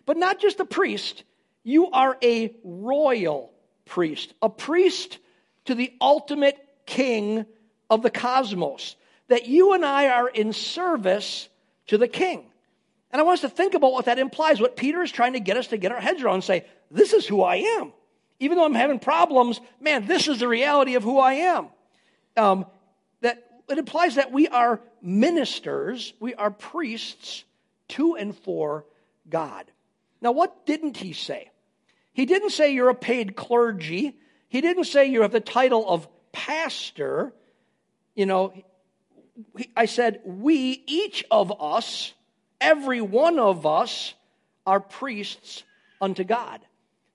But 0.05 0.17
not 0.17 0.39
just 0.39 0.59
a 0.59 0.65
priest, 0.65 1.23
you 1.63 1.91
are 1.91 2.17
a 2.23 2.55
royal 2.63 3.53
priest, 3.85 4.33
a 4.41 4.49
priest 4.49 5.19
to 5.65 5.75
the 5.75 5.93
ultimate 6.01 6.57
king 6.87 7.45
of 7.89 8.01
the 8.01 8.09
cosmos. 8.09 8.95
That 9.27 9.47
you 9.47 9.73
and 9.73 9.85
I 9.85 10.07
are 10.09 10.27
in 10.27 10.53
service 10.53 11.49
to 11.87 11.97
the 11.97 12.07
king. 12.07 12.45
And 13.11 13.19
I 13.19 13.23
want 13.23 13.35
us 13.35 13.41
to 13.41 13.49
think 13.49 13.73
about 13.73 13.91
what 13.91 14.05
that 14.05 14.19
implies, 14.19 14.61
what 14.61 14.75
Peter 14.75 15.01
is 15.01 15.11
trying 15.11 15.33
to 15.33 15.39
get 15.39 15.57
us 15.57 15.67
to 15.67 15.77
get 15.77 15.91
our 15.91 15.99
heads 15.99 16.21
around 16.21 16.35
and 16.35 16.43
say, 16.43 16.65
this 16.91 17.13
is 17.13 17.25
who 17.25 17.41
I 17.41 17.57
am. 17.57 17.91
Even 18.39 18.57
though 18.57 18.65
I'm 18.65 18.75
having 18.75 18.99
problems, 18.99 19.59
man, 19.81 20.05
this 20.05 20.27
is 20.27 20.39
the 20.39 20.47
reality 20.47 20.95
of 20.95 21.03
who 21.03 21.19
I 21.19 21.33
am. 21.33 21.67
Um, 22.37 22.65
that 23.21 23.43
it 23.67 23.77
implies 23.77 24.15
that 24.15 24.31
we 24.31 24.47
are 24.47 24.79
ministers, 25.01 26.13
we 26.19 26.35
are 26.35 26.51
priests 26.51 27.43
to 27.89 28.15
and 28.15 28.37
for 28.37 28.85
God. 29.29 29.65
Now, 30.21 30.31
what 30.31 30.65
didn't 30.65 30.97
he 30.97 31.13
say? 31.13 31.51
He 32.13 32.25
didn't 32.25 32.51
say 32.51 32.73
you're 32.73 32.89
a 32.89 32.95
paid 32.95 33.35
clergy. 33.35 34.15
He 34.47 34.61
didn't 34.61 34.85
say 34.85 35.07
you 35.07 35.21
have 35.21 35.31
the 35.31 35.39
title 35.39 35.87
of 35.87 36.07
pastor. 36.31 37.33
You 38.15 38.25
know, 38.25 38.53
I 39.75 39.85
said, 39.85 40.21
we, 40.25 40.83
each 40.85 41.23
of 41.31 41.61
us, 41.61 42.13
Every 42.61 42.99
one 43.01 43.39
of 43.39 43.65
us 43.65 44.13
are 44.65 44.79
priests 44.79 45.63
unto 46.01 46.23
God. 46.23 46.59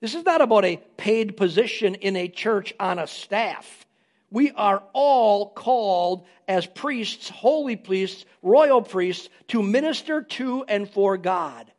This 0.00 0.14
is 0.14 0.24
not 0.24 0.40
about 0.40 0.64
a 0.64 0.78
paid 0.96 1.36
position 1.36 1.94
in 1.96 2.16
a 2.16 2.28
church 2.28 2.72
on 2.80 2.98
a 2.98 3.06
staff. 3.06 3.86
We 4.30 4.50
are 4.52 4.82
all 4.92 5.50
called 5.50 6.26
as 6.48 6.66
priests, 6.66 7.28
holy 7.28 7.76
priests, 7.76 8.24
royal 8.42 8.82
priests, 8.82 9.28
to 9.48 9.62
minister 9.62 10.22
to 10.22 10.64
and 10.64 10.88
for 10.88 11.16
God. 11.16 11.70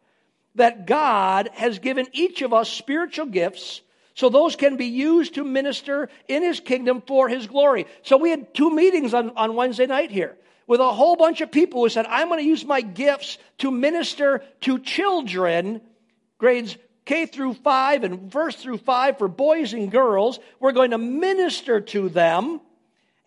That 0.56 0.88
God 0.88 1.50
has 1.54 1.80
given 1.80 2.08
each 2.14 2.42
of 2.42 2.54
us 2.54 2.70
spiritual 2.70 3.26
gifts 3.26 3.82
so 4.16 4.30
those 4.30 4.56
can 4.56 4.78
be 4.78 4.86
used 4.86 5.36
to 5.36 5.44
minister 5.44 6.10
in 6.28 6.42
his 6.42 6.60
kingdom 6.62 7.04
for 7.06 7.28
his 7.30 7.48
glory. 7.48 7.86
So 8.02 8.18
we 8.18 8.30
had 8.30 8.54
two 8.54 8.74
meetings 8.74 9.14
on, 9.14 9.32
on 9.36 9.56
Wednesday 9.56 9.86
night 9.86 10.10
here 10.10 10.36
with 10.68 10.80
a 10.80 10.92
whole 10.92 11.16
bunch 11.16 11.42
of 11.42 11.52
people 11.52 11.84
who 11.84 11.90
said, 11.90 12.06
I'm 12.08 12.30
going 12.30 12.40
to 12.40 12.46
use 12.46 12.66
my 12.66 12.82
gifts 12.82 13.38
to 13.60 13.70
minister 13.70 14.44
to 14.62 14.80
children, 14.80 15.82
grades 16.38 16.78
K 17.04 17.26
through 17.26 17.56
5 17.56 18.04
and 18.04 18.32
first 18.32 18.60
through 18.60 18.80
5 18.80 19.18
for 19.18 19.28
boys 19.28 19.74
and 19.74 19.92
girls. 19.92 20.40
We're 20.60 20.72
going 20.72 20.92
to 20.92 20.98
minister 20.98 21.82
to 21.82 22.10
them. 22.10 22.62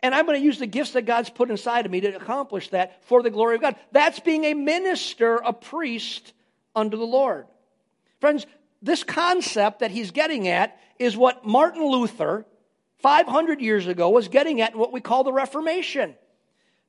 And 0.03 0.15
I'm 0.15 0.27
going 0.27 0.41
to 0.41 0.45
use 0.45 0.59
the 0.59 0.67
gifts 0.67 0.93
that 0.93 1.03
God's 1.03 1.29
put 1.29 1.51
inside 1.51 1.85
of 1.85 1.93
me 1.93 2.01
to 2.01 2.17
accomplish 2.17 2.71
that 2.71 3.05
for 3.05 3.23
the 3.23 3.31
glory 3.31 3.57
of 3.57 3.61
God. 3.61 3.77
That's 3.93 4.21
being 4.21 4.45
a 4.45 4.55
minister, 4.55 5.37
a 5.37 5.53
priest 5.53 6.33
unto 6.75 6.97
the 6.97 7.05
Lord. 7.05 7.47
Friends, 8.21 8.47
this 8.83 9.03
concept 9.03 9.81
that 9.81 9.91
he's 9.91 10.11
getting 10.11 10.49
at 10.49 10.79
is 10.99 11.17
what 11.17 11.45
Martin 11.45 11.85
Luther, 11.85 12.47
500 12.99 13.61
years 13.61 13.87
ago, 13.87 14.11
was 14.11 14.29
getting 14.29 14.61
at 14.61 14.73
in 14.73 14.79
what 14.79 14.93
we 14.93 15.01
call 15.01 15.25
the 15.25 15.33
Reformation. 15.33 16.15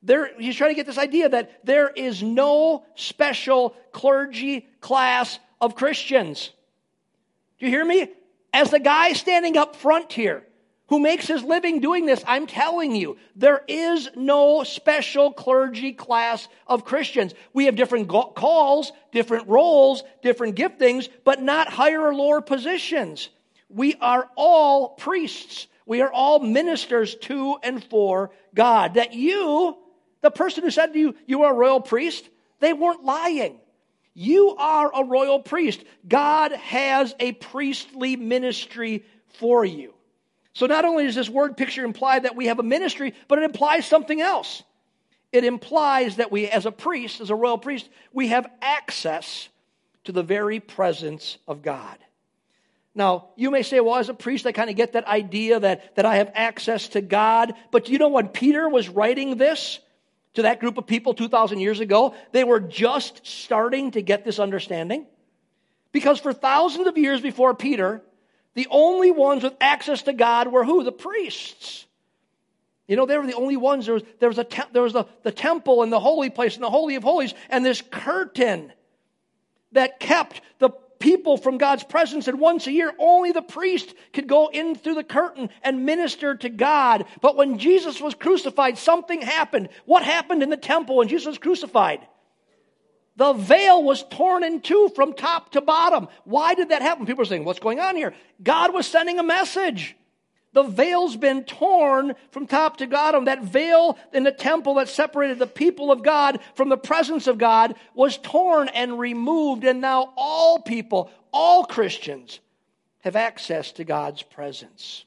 There, 0.02 0.30
he's 0.40 0.56
trying 0.56 0.72
to 0.72 0.76
get 0.76 0.86
this 0.86 0.98
idea 0.98 1.30
that 1.30 1.66
there 1.66 1.90
is 1.90 2.24
no 2.24 2.86
special 2.96 3.76
clergy 3.92 4.68
class 4.80 5.40
of 5.60 5.76
Christians. 5.76 6.52
Do 7.60 7.66
you 7.66 7.72
hear 7.72 7.86
me? 7.86 8.10
As 8.54 8.72
the 8.72 8.80
guy 8.80 9.14
standing 9.14 9.58
up 9.58 9.76
front 9.76 10.12
here 10.14 10.44
who 10.90 11.00
makes 11.00 11.28
his 11.28 11.44
living 11.44 11.80
doing 11.80 12.06
this, 12.06 12.24
I'm 12.28 12.48
telling 12.48 12.96
you, 12.96 13.18
there 13.36 13.64
is 13.68 14.10
no 14.16 14.64
special 14.64 15.32
clergy 15.32 15.94
class 15.94 16.48
of 16.68 16.86
Christians. 16.86 17.34
We 17.54 17.66
have 17.66 17.76
different 17.76 18.08
calls, 18.08 18.92
different 19.12 19.48
roles, 19.48 20.04
different 20.22 20.56
giftings, 20.56 21.08
but 21.24 21.42
not 21.42 21.72
higher 21.72 22.02
or 22.02 22.14
lower 22.14 22.42
positions. 22.42 23.30
We 23.70 23.96
are 24.02 24.30
all 24.36 24.90
priests. 24.90 25.68
We 25.86 26.02
are 26.02 26.12
all 26.12 26.40
ministers 26.40 27.16
to 27.16 27.58
and 27.64 27.84
for 27.84 28.32
God. 28.54 28.96
That 28.96 29.14
you 29.14 29.78
the 30.22 30.32
person 30.32 30.64
who 30.64 30.72
said 30.72 30.94
to 30.94 31.00
you, 31.00 31.16
you 31.28 31.44
are 31.44 31.54
a 31.54 31.58
royal 31.58 31.82
priest, 31.82 32.30
they 32.60 32.74
weren't 32.74 33.04
lying. 33.04 33.60
You 34.14 34.56
are 34.58 34.92
a 34.94 35.06
royal 35.06 35.40
priest. 35.40 35.84
God 36.08 36.52
has 36.52 37.16
a 37.20 37.32
priestly 37.34 38.18
ministry 38.18 39.06
for 39.40 39.64
you. 39.64 39.94
So 40.60 40.66
not 40.66 40.84
only 40.84 41.06
does 41.06 41.16
this 41.16 41.30
word 41.30 41.56
picture 41.56 41.86
imply 41.86 42.20
that 42.20 42.36
we 42.36 42.48
have 42.48 42.60
a 42.60 42.64
ministry, 42.64 43.14
but 43.30 43.40
it 43.40 43.46
implies 43.46 43.86
something 43.86 44.20
else. 44.20 44.62
It 45.32 45.46
implies 45.46 46.18
that 46.18 46.34
we, 46.34 46.50
as 46.50 46.66
a 46.66 46.72
priest, 46.72 47.22
as 47.22 47.30
a 47.30 47.36
royal 47.36 47.58
priest, 47.58 47.88
we 48.12 48.28
have 48.28 48.46
access 48.62 49.48
to 50.04 50.12
the 50.12 50.22
very 50.22 50.60
presence 50.60 51.38
of 51.48 51.62
God. 51.62 51.98
Now, 52.94 53.30
you 53.38 53.52
may 53.52 53.64
say, 53.64 53.80
well, 53.80 53.96
as 53.96 54.10
a 54.10 54.14
priest, 54.14 54.46
I 54.46 54.52
kind 54.52 54.70
of 54.70 54.76
get 54.76 54.92
that 54.94 55.08
idea 55.08 55.62
that, 55.62 55.96
that 55.96 56.06
I 56.06 56.18
have 56.18 56.30
access 56.36 56.90
to 56.90 57.00
God. 57.00 57.54
But 57.72 57.88
you 57.88 57.98
know 57.98 58.10
when 58.10 58.28
Peter 58.28 58.68
was 58.68 58.90
writing 58.90 59.38
this? 59.38 59.80
to 60.34 60.44
that 60.44 60.60
group 60.60 60.78
of 60.78 60.86
people 60.86 61.16
2,000 61.16 61.60
years 61.60 61.80
ago, 61.80 62.14
they 62.34 62.44
were 62.44 62.60
just 62.60 63.26
starting 63.26 63.90
to 63.92 64.02
get 64.02 64.24
this 64.24 64.38
understanding. 64.38 65.08
Because 65.92 66.20
for 66.20 66.34
thousands 66.34 66.86
of 66.86 67.00
years 67.00 67.20
before 67.20 67.56
Peter, 67.56 68.04
the 68.60 68.68
only 68.72 69.10
ones 69.10 69.44
with 69.44 69.56
access 69.62 70.02
to 70.02 70.12
God 70.12 70.50
were 70.50 70.66
who? 70.66 70.84
The 70.84 70.92
priests. 70.92 71.86
You 72.90 72.98
know, 72.98 73.06
they 73.06 73.18
were 73.18 73.26
the 73.26 73.36
only 73.36 73.56
ones. 73.56 73.86
There 73.86 73.94
was, 73.94 74.04
there 74.20 74.28
was, 74.28 74.38
a 74.38 74.44
te- 74.44 74.70
there 74.74 74.82
was 74.82 74.92
the, 74.92 75.06
the 75.24 75.32
temple 75.32 75.82
and 75.82 75.94
the 75.94 76.00
holy 76.02 76.30
place 76.30 76.56
and 76.56 76.64
the 76.64 76.70
Holy 76.70 76.96
of 76.96 77.04
Holies 77.04 77.34
and 77.50 77.66
this 77.66 77.82
curtain 77.90 78.74
that 79.72 80.02
kept 80.02 80.42
the 80.58 80.72
people 81.00 81.38
from 81.38 81.58
God's 81.58 81.86
presence, 81.86 82.28
and 82.28 82.38
once 82.38 82.68
a 82.68 82.72
year, 82.74 82.92
only 83.00 83.32
the 83.32 83.42
priest 83.42 83.96
could 84.12 84.28
go 84.28 84.50
in 84.50 84.76
through 84.76 84.96
the 84.96 85.06
curtain 85.06 85.50
and 85.64 85.86
minister 85.86 86.36
to 86.36 86.50
God. 86.50 87.06
But 87.22 87.38
when 87.38 87.60
Jesus 87.60 88.02
was 88.02 88.14
crucified, 88.14 88.78
something 88.78 89.22
happened. 89.22 89.70
What 89.86 90.04
happened 90.04 90.44
in 90.44 90.50
the 90.50 90.58
temple 90.58 90.98
when 90.98 91.08
Jesus 91.08 91.28
was 91.28 91.38
crucified? 91.38 92.06
The 93.20 93.34
veil 93.34 93.84
was 93.84 94.06
torn 94.10 94.46
in 94.46 94.62
two 94.62 94.92
from 94.96 95.12
top 95.12 95.52
to 95.52 95.60
bottom. 95.60 96.08
Why 96.24 96.54
did 96.54 96.70
that 96.70 96.82
happen? 96.82 97.06
People 97.06 97.24
are 97.24 97.26
saying, 97.26 97.44
What's 97.44 97.60
going 97.60 97.82
on 97.82 97.98
here? 97.98 98.14
God 98.42 98.74
was 98.74 98.88
sending 98.88 99.20
a 99.20 99.24
message. 99.24 99.98
The 100.54 100.64
veil's 100.64 101.18
been 101.18 101.44
torn 101.44 102.16
from 102.32 102.48
top 102.48 102.78
to 102.78 102.88
bottom. 102.88 103.26
That 103.26 103.44
veil 103.44 103.98
in 104.14 104.24
the 104.24 104.32
temple 104.32 104.76
that 104.76 104.88
separated 104.88 105.38
the 105.38 105.48
people 105.48 105.92
of 105.92 106.02
God 106.02 106.40
from 106.56 106.70
the 106.70 106.78
presence 106.78 107.28
of 107.28 107.38
God 107.38 107.76
was 107.94 108.18
torn 108.18 108.70
and 108.70 108.98
removed. 108.98 109.66
And 109.66 109.82
now 109.82 110.14
all 110.16 110.62
people, 110.62 111.12
all 111.34 111.66
Christians, 111.66 112.40
have 113.00 113.18
access 113.18 113.74
to 113.74 113.84
God's 113.84 114.24
presence. 114.24 115.04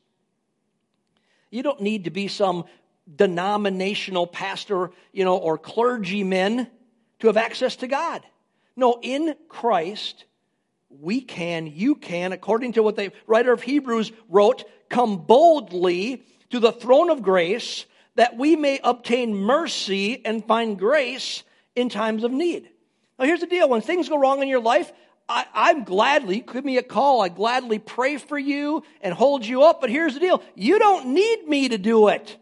You 1.48 1.62
don't 1.62 1.80
need 1.80 2.04
to 2.04 2.10
be 2.10 2.28
some 2.28 2.66
denominational 3.16 4.26
pastor, 4.26 4.90
you 5.14 5.24
know, 5.24 5.38
or 5.38 5.56
clergyman 5.56 6.68
to 7.22 7.28
have 7.28 7.36
access 7.36 7.76
to 7.76 7.86
God. 7.86 8.26
No, 8.74 8.98
in 9.00 9.36
Christ, 9.48 10.24
we 10.90 11.20
can, 11.20 11.68
you 11.68 11.94
can, 11.94 12.32
according 12.32 12.72
to 12.72 12.82
what 12.82 12.96
the 12.96 13.12
writer 13.28 13.52
of 13.52 13.62
Hebrews 13.62 14.10
wrote, 14.28 14.64
come 14.88 15.18
boldly 15.18 16.24
to 16.50 16.58
the 16.58 16.72
throne 16.72 17.10
of 17.10 17.22
grace 17.22 17.86
that 18.16 18.36
we 18.36 18.56
may 18.56 18.80
obtain 18.82 19.36
mercy 19.36 20.20
and 20.24 20.44
find 20.44 20.76
grace 20.76 21.44
in 21.76 21.88
times 21.88 22.24
of 22.24 22.32
need. 22.32 22.68
Now, 23.20 23.26
here's 23.26 23.40
the 23.40 23.46
deal 23.46 23.68
when 23.68 23.82
things 23.82 24.08
go 24.08 24.18
wrong 24.18 24.42
in 24.42 24.48
your 24.48 24.60
life, 24.60 24.92
I, 25.28 25.70
am 25.70 25.84
gladly, 25.84 26.40
give 26.40 26.64
me 26.64 26.76
a 26.76 26.82
call, 26.82 27.20
I 27.20 27.28
gladly 27.28 27.78
pray 27.78 28.16
for 28.16 28.36
you 28.36 28.82
and 29.00 29.14
hold 29.14 29.46
you 29.46 29.62
up. 29.62 29.80
But 29.80 29.90
here's 29.90 30.14
the 30.14 30.20
deal 30.20 30.42
you 30.56 30.80
don't 30.80 31.14
need 31.14 31.46
me 31.46 31.68
to 31.68 31.78
do 31.78 32.08
it. 32.08 32.36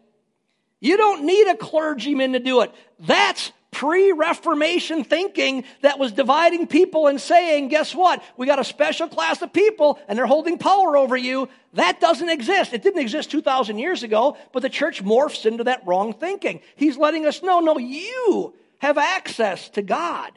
You 0.79 0.97
don't 0.97 1.25
need 1.25 1.47
a 1.49 1.55
clergyman 1.55 2.33
to 2.33 2.39
do 2.39 2.61
it. 2.61 2.73
That's 2.99 3.51
pre 3.71 4.11
Reformation 4.11 5.03
thinking 5.03 5.63
that 5.81 5.97
was 5.97 6.11
dividing 6.11 6.67
people 6.67 7.07
and 7.07 7.19
saying, 7.19 7.69
guess 7.69 7.95
what? 7.95 8.23
We 8.37 8.45
got 8.45 8.59
a 8.59 8.63
special 8.63 9.07
class 9.07 9.41
of 9.41 9.53
people 9.53 9.99
and 10.07 10.17
they're 10.17 10.25
holding 10.25 10.57
power 10.57 10.97
over 10.97 11.17
you. 11.17 11.49
That 11.73 11.99
doesn't 11.99 12.29
exist. 12.29 12.73
It 12.73 12.83
didn't 12.83 13.01
exist 13.01 13.31
2,000 13.31 13.79
years 13.79 14.03
ago, 14.03 14.37
but 14.51 14.61
the 14.61 14.69
church 14.69 15.03
morphs 15.03 15.45
into 15.45 15.63
that 15.63 15.85
wrong 15.87 16.13
thinking. 16.13 16.61
He's 16.75 16.97
letting 16.97 17.25
us 17.25 17.41
know, 17.41 17.59
no, 17.59 17.77
you 17.77 18.53
have 18.79 18.97
access 18.97 19.69
to 19.69 19.81
God 19.81 20.31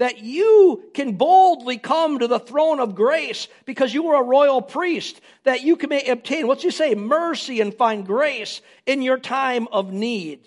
that 0.00 0.18
you 0.18 0.82
can 0.94 1.12
boldly 1.12 1.76
come 1.76 2.18
to 2.18 2.26
the 2.26 2.38
throne 2.38 2.80
of 2.80 2.94
grace 2.94 3.48
because 3.66 3.92
you 3.92 4.08
are 4.08 4.22
a 4.22 4.26
royal 4.26 4.62
priest, 4.62 5.20
that 5.44 5.62
you 5.62 5.76
can 5.76 5.92
obtain, 5.92 6.46
what's 6.46 6.62
he 6.62 6.70
say, 6.70 6.94
mercy 6.94 7.60
and 7.60 7.74
find 7.74 8.06
grace 8.06 8.62
in 8.86 9.02
your 9.02 9.18
time 9.18 9.68
of 9.70 9.92
need. 9.92 10.40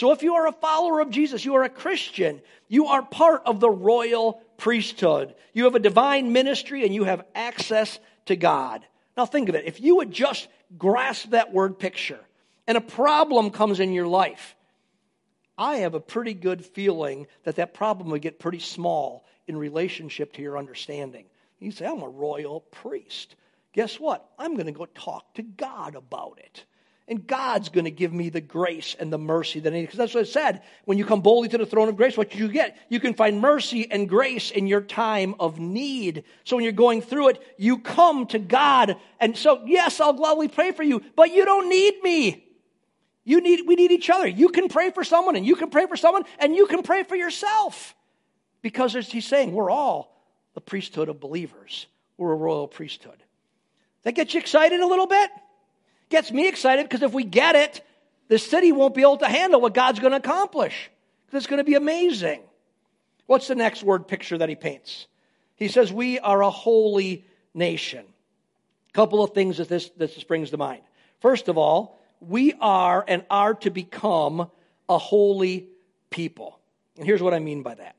So 0.00 0.12
if 0.12 0.22
you 0.22 0.36
are 0.36 0.46
a 0.46 0.52
follower 0.52 1.00
of 1.00 1.10
Jesus, 1.10 1.44
you 1.44 1.56
are 1.56 1.62
a 1.62 1.68
Christian, 1.68 2.40
you 2.68 2.86
are 2.86 3.02
part 3.02 3.42
of 3.44 3.60
the 3.60 3.68
royal 3.68 4.40
priesthood. 4.56 5.34
You 5.52 5.64
have 5.64 5.74
a 5.74 5.78
divine 5.78 6.32
ministry 6.32 6.86
and 6.86 6.94
you 6.94 7.04
have 7.04 7.26
access 7.34 7.98
to 8.24 8.34
God. 8.34 8.82
Now 9.14 9.26
think 9.26 9.50
of 9.50 9.56
it. 9.56 9.66
If 9.66 9.78
you 9.78 9.96
would 9.96 10.10
just 10.10 10.48
grasp 10.78 11.32
that 11.32 11.52
word 11.52 11.78
picture 11.78 12.18
and 12.66 12.78
a 12.78 12.80
problem 12.80 13.50
comes 13.50 13.78
in 13.78 13.92
your 13.92 14.06
life, 14.06 14.56
I 15.58 15.76
have 15.80 15.92
a 15.92 16.00
pretty 16.00 16.32
good 16.32 16.64
feeling 16.64 17.26
that 17.44 17.56
that 17.56 17.74
problem 17.74 18.08
would 18.08 18.22
get 18.22 18.38
pretty 18.38 18.60
small 18.60 19.26
in 19.48 19.58
relationship 19.58 20.32
to 20.32 20.42
your 20.42 20.56
understanding. 20.56 21.26
You 21.58 21.72
say, 21.72 21.84
I'm 21.84 22.00
a 22.00 22.08
royal 22.08 22.60
priest. 22.60 23.36
Guess 23.74 24.00
what? 24.00 24.26
I'm 24.38 24.54
going 24.54 24.64
to 24.64 24.72
go 24.72 24.86
talk 24.86 25.34
to 25.34 25.42
God 25.42 25.94
about 25.94 26.38
it. 26.42 26.64
And 27.10 27.26
God's 27.26 27.70
going 27.70 27.86
to 27.86 27.90
give 27.90 28.12
me 28.12 28.28
the 28.28 28.40
grace 28.40 28.94
and 28.96 29.12
the 29.12 29.18
mercy 29.18 29.58
that 29.58 29.72
I 29.72 29.76
need. 29.76 29.82
Because 29.82 29.98
that's 29.98 30.14
what 30.14 30.22
it 30.22 30.28
said. 30.28 30.62
When 30.84 30.96
you 30.96 31.04
come 31.04 31.22
boldly 31.22 31.48
to 31.48 31.58
the 31.58 31.66
throne 31.66 31.88
of 31.88 31.96
grace, 31.96 32.16
what 32.16 32.36
you 32.36 32.46
get? 32.46 32.78
You 32.88 33.00
can 33.00 33.14
find 33.14 33.40
mercy 33.40 33.90
and 33.90 34.08
grace 34.08 34.52
in 34.52 34.68
your 34.68 34.80
time 34.80 35.34
of 35.40 35.58
need. 35.58 36.22
So 36.44 36.54
when 36.54 36.62
you're 36.62 36.72
going 36.72 37.02
through 37.02 37.30
it, 37.30 37.42
you 37.58 37.78
come 37.78 38.26
to 38.28 38.38
God. 38.38 38.96
And 39.18 39.36
so, 39.36 39.60
yes, 39.66 40.00
I'll 40.00 40.12
gladly 40.12 40.46
pray 40.46 40.70
for 40.70 40.84
you, 40.84 41.02
but 41.16 41.32
you 41.32 41.44
don't 41.44 41.68
need 41.68 42.00
me. 42.00 42.46
You 43.24 43.40
need, 43.40 43.66
we 43.66 43.74
need 43.74 43.90
each 43.90 44.08
other. 44.08 44.28
You 44.28 44.48
can 44.48 44.68
pray 44.68 44.90
for 44.90 45.02
someone, 45.02 45.34
and 45.34 45.44
you 45.44 45.56
can 45.56 45.68
pray 45.68 45.86
for 45.86 45.96
someone, 45.96 46.22
and 46.38 46.54
you 46.54 46.68
can 46.68 46.84
pray 46.84 47.02
for 47.02 47.16
yourself. 47.16 47.96
Because 48.62 48.94
as 48.94 49.10
he's 49.10 49.26
saying, 49.26 49.52
we're 49.52 49.70
all 49.70 50.16
the 50.54 50.60
priesthood 50.60 51.08
of 51.08 51.18
believers. 51.18 51.88
We're 52.16 52.32
a 52.32 52.36
royal 52.36 52.68
priesthood. 52.68 53.20
That 54.04 54.12
gets 54.12 54.32
you 54.32 54.40
excited 54.40 54.78
a 54.78 54.86
little 54.86 55.08
bit? 55.08 55.28
Gets 56.10 56.30
me 56.32 56.48
excited 56.48 56.86
because 56.86 57.02
if 57.02 57.12
we 57.12 57.24
get 57.24 57.56
it, 57.56 57.82
the 58.28 58.38
city 58.38 58.72
won't 58.72 58.94
be 58.94 59.02
able 59.02 59.16
to 59.18 59.28
handle 59.28 59.60
what 59.60 59.74
God's 59.74 60.00
going 60.00 60.10
to 60.10 60.18
accomplish. 60.18 60.90
It's 61.32 61.46
going 61.46 61.58
to 61.58 61.64
be 61.64 61.74
amazing. 61.74 62.42
What's 63.26 63.46
the 63.46 63.54
next 63.54 63.84
word 63.84 64.08
picture 64.08 64.36
that 64.38 64.48
he 64.48 64.56
paints? 64.56 65.06
He 65.54 65.68
says, 65.68 65.92
We 65.92 66.18
are 66.18 66.42
a 66.42 66.50
holy 66.50 67.24
nation. 67.54 68.04
A 68.88 68.92
couple 68.92 69.22
of 69.22 69.30
things 69.30 69.58
that 69.58 69.68
this, 69.68 69.90
this 69.96 70.22
brings 70.24 70.50
to 70.50 70.56
mind. 70.56 70.82
First 71.20 71.48
of 71.48 71.56
all, 71.56 72.00
we 72.20 72.54
are 72.60 73.04
and 73.06 73.24
are 73.30 73.54
to 73.54 73.70
become 73.70 74.50
a 74.88 74.98
holy 74.98 75.68
people. 76.10 76.58
And 76.96 77.06
here's 77.06 77.22
what 77.22 77.34
I 77.34 77.38
mean 77.38 77.62
by 77.62 77.74
that. 77.74 77.94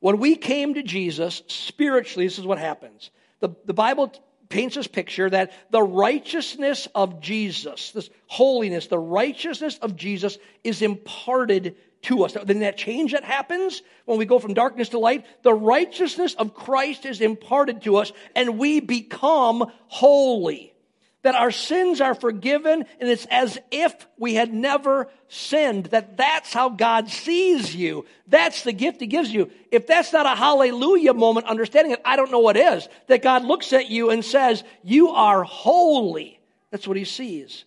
When 0.00 0.18
we 0.18 0.34
came 0.34 0.74
to 0.74 0.82
Jesus 0.82 1.42
spiritually, 1.46 2.26
this 2.26 2.38
is 2.38 2.46
what 2.46 2.58
happens. 2.58 3.10
The, 3.40 3.50
the 3.64 3.74
Bible 3.74 4.12
paints 4.48 4.76
this 4.76 4.86
picture 4.86 5.28
that 5.30 5.52
the 5.70 5.82
righteousness 5.82 6.88
of 6.94 7.20
Jesus, 7.20 7.92
this 7.92 8.10
holiness, 8.26 8.86
the 8.86 8.98
righteousness 8.98 9.78
of 9.78 9.96
Jesus 9.96 10.38
is 10.64 10.82
imparted 10.82 11.76
to 12.02 12.24
us. 12.24 12.36
Then 12.44 12.60
that 12.60 12.76
change 12.76 13.12
that 13.12 13.24
happens 13.24 13.82
when 14.04 14.18
we 14.18 14.24
go 14.24 14.38
from 14.38 14.54
darkness 14.54 14.90
to 14.90 14.98
light, 14.98 15.26
the 15.42 15.54
righteousness 15.54 16.34
of 16.34 16.54
Christ 16.54 17.04
is 17.04 17.20
imparted 17.20 17.82
to 17.82 17.96
us 17.96 18.12
and 18.34 18.58
we 18.58 18.80
become 18.80 19.70
holy 19.88 20.74
that 21.22 21.34
our 21.34 21.50
sins 21.50 22.00
are 22.00 22.14
forgiven 22.14 22.84
and 23.00 23.08
it's 23.08 23.26
as 23.26 23.58
if 23.70 24.06
we 24.16 24.34
had 24.34 24.52
never 24.52 25.08
sinned 25.28 25.86
that 25.86 26.16
that's 26.16 26.52
how 26.52 26.68
god 26.68 27.08
sees 27.08 27.74
you. 27.74 28.04
That's 28.26 28.62
the 28.62 28.72
gift 28.72 29.00
he 29.00 29.06
gives 29.06 29.32
you. 29.32 29.50
If 29.70 29.86
that's 29.86 30.12
not 30.12 30.26
a 30.26 30.36
hallelujah 30.36 31.14
moment 31.14 31.46
understanding 31.46 31.92
it 31.92 32.02
i 32.04 32.16
don't 32.16 32.30
know 32.30 32.38
what 32.38 32.56
is. 32.56 32.88
That 33.08 33.22
god 33.22 33.44
looks 33.44 33.72
at 33.72 33.90
you 33.90 34.10
and 34.10 34.24
says 34.24 34.64
you 34.82 35.10
are 35.10 35.42
holy. 35.42 36.40
That's 36.70 36.86
what 36.86 36.96
he 36.96 37.04
sees 37.04 37.64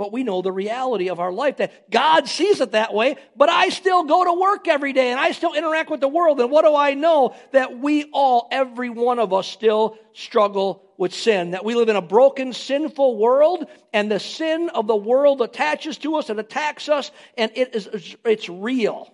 but 0.00 0.12
we 0.12 0.24
know 0.24 0.40
the 0.40 0.50
reality 0.50 1.10
of 1.10 1.20
our 1.20 1.30
life 1.30 1.58
that 1.58 1.90
God 1.90 2.26
sees 2.26 2.62
it 2.62 2.72
that 2.72 2.94
way, 2.94 3.16
but 3.36 3.50
I 3.50 3.68
still 3.68 4.04
go 4.04 4.24
to 4.24 4.32
work 4.32 4.66
every 4.66 4.94
day 4.94 5.10
and 5.10 5.20
I 5.20 5.32
still 5.32 5.52
interact 5.52 5.90
with 5.90 6.00
the 6.00 6.08
world. 6.08 6.40
And 6.40 6.50
what 6.50 6.64
do 6.64 6.74
I 6.74 6.94
know? 6.94 7.34
That 7.52 7.78
we 7.78 8.04
all, 8.04 8.48
every 8.50 8.88
one 8.88 9.18
of 9.18 9.34
us, 9.34 9.46
still 9.46 9.98
struggle 10.14 10.82
with 10.96 11.12
sin. 11.12 11.50
That 11.50 11.66
we 11.66 11.74
live 11.74 11.90
in 11.90 11.96
a 11.96 12.00
broken, 12.00 12.54
sinful 12.54 13.18
world, 13.18 13.66
and 13.92 14.10
the 14.10 14.18
sin 14.18 14.70
of 14.74 14.86
the 14.86 14.96
world 14.96 15.42
attaches 15.42 15.98
to 15.98 16.16
us 16.16 16.30
and 16.30 16.40
attacks 16.40 16.88
us, 16.88 17.10
and 17.36 17.52
it 17.54 17.74
is, 17.74 18.16
it's 18.24 18.48
real. 18.48 19.12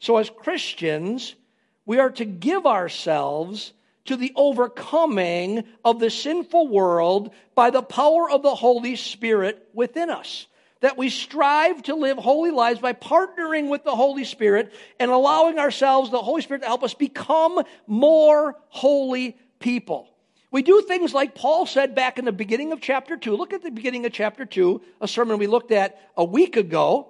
So 0.00 0.16
as 0.16 0.28
Christians, 0.28 1.36
we 1.84 2.00
are 2.00 2.10
to 2.10 2.24
give 2.24 2.66
ourselves 2.66 3.72
to 4.06 4.16
the 4.16 4.32
overcoming 4.34 5.64
of 5.84 6.00
the 6.00 6.10
sinful 6.10 6.68
world 6.68 7.32
by 7.54 7.70
the 7.70 7.82
power 7.82 8.30
of 8.30 8.42
the 8.42 8.54
Holy 8.54 8.96
Spirit 8.96 9.68
within 9.72 10.10
us. 10.10 10.46
That 10.80 10.98
we 10.98 11.08
strive 11.08 11.82
to 11.84 11.94
live 11.94 12.18
holy 12.18 12.50
lives 12.50 12.80
by 12.80 12.92
partnering 12.92 13.68
with 13.68 13.84
the 13.84 13.96
Holy 13.96 14.24
Spirit 14.24 14.72
and 15.00 15.10
allowing 15.10 15.58
ourselves, 15.58 16.10
the 16.10 16.22
Holy 16.22 16.42
Spirit, 16.42 16.60
to 16.60 16.68
help 16.68 16.84
us 16.84 16.94
become 16.94 17.62
more 17.86 18.56
holy 18.68 19.36
people. 19.58 20.08
We 20.50 20.62
do 20.62 20.82
things 20.82 21.12
like 21.12 21.34
Paul 21.34 21.66
said 21.66 21.94
back 21.94 22.18
in 22.18 22.24
the 22.24 22.32
beginning 22.32 22.72
of 22.72 22.80
chapter 22.80 23.16
2. 23.16 23.36
Look 23.36 23.52
at 23.52 23.62
the 23.62 23.70
beginning 23.70 24.06
of 24.06 24.12
chapter 24.12 24.44
2, 24.44 24.80
a 25.00 25.08
sermon 25.08 25.38
we 25.38 25.46
looked 25.46 25.72
at 25.72 25.98
a 26.16 26.24
week 26.24 26.56
ago, 26.56 27.08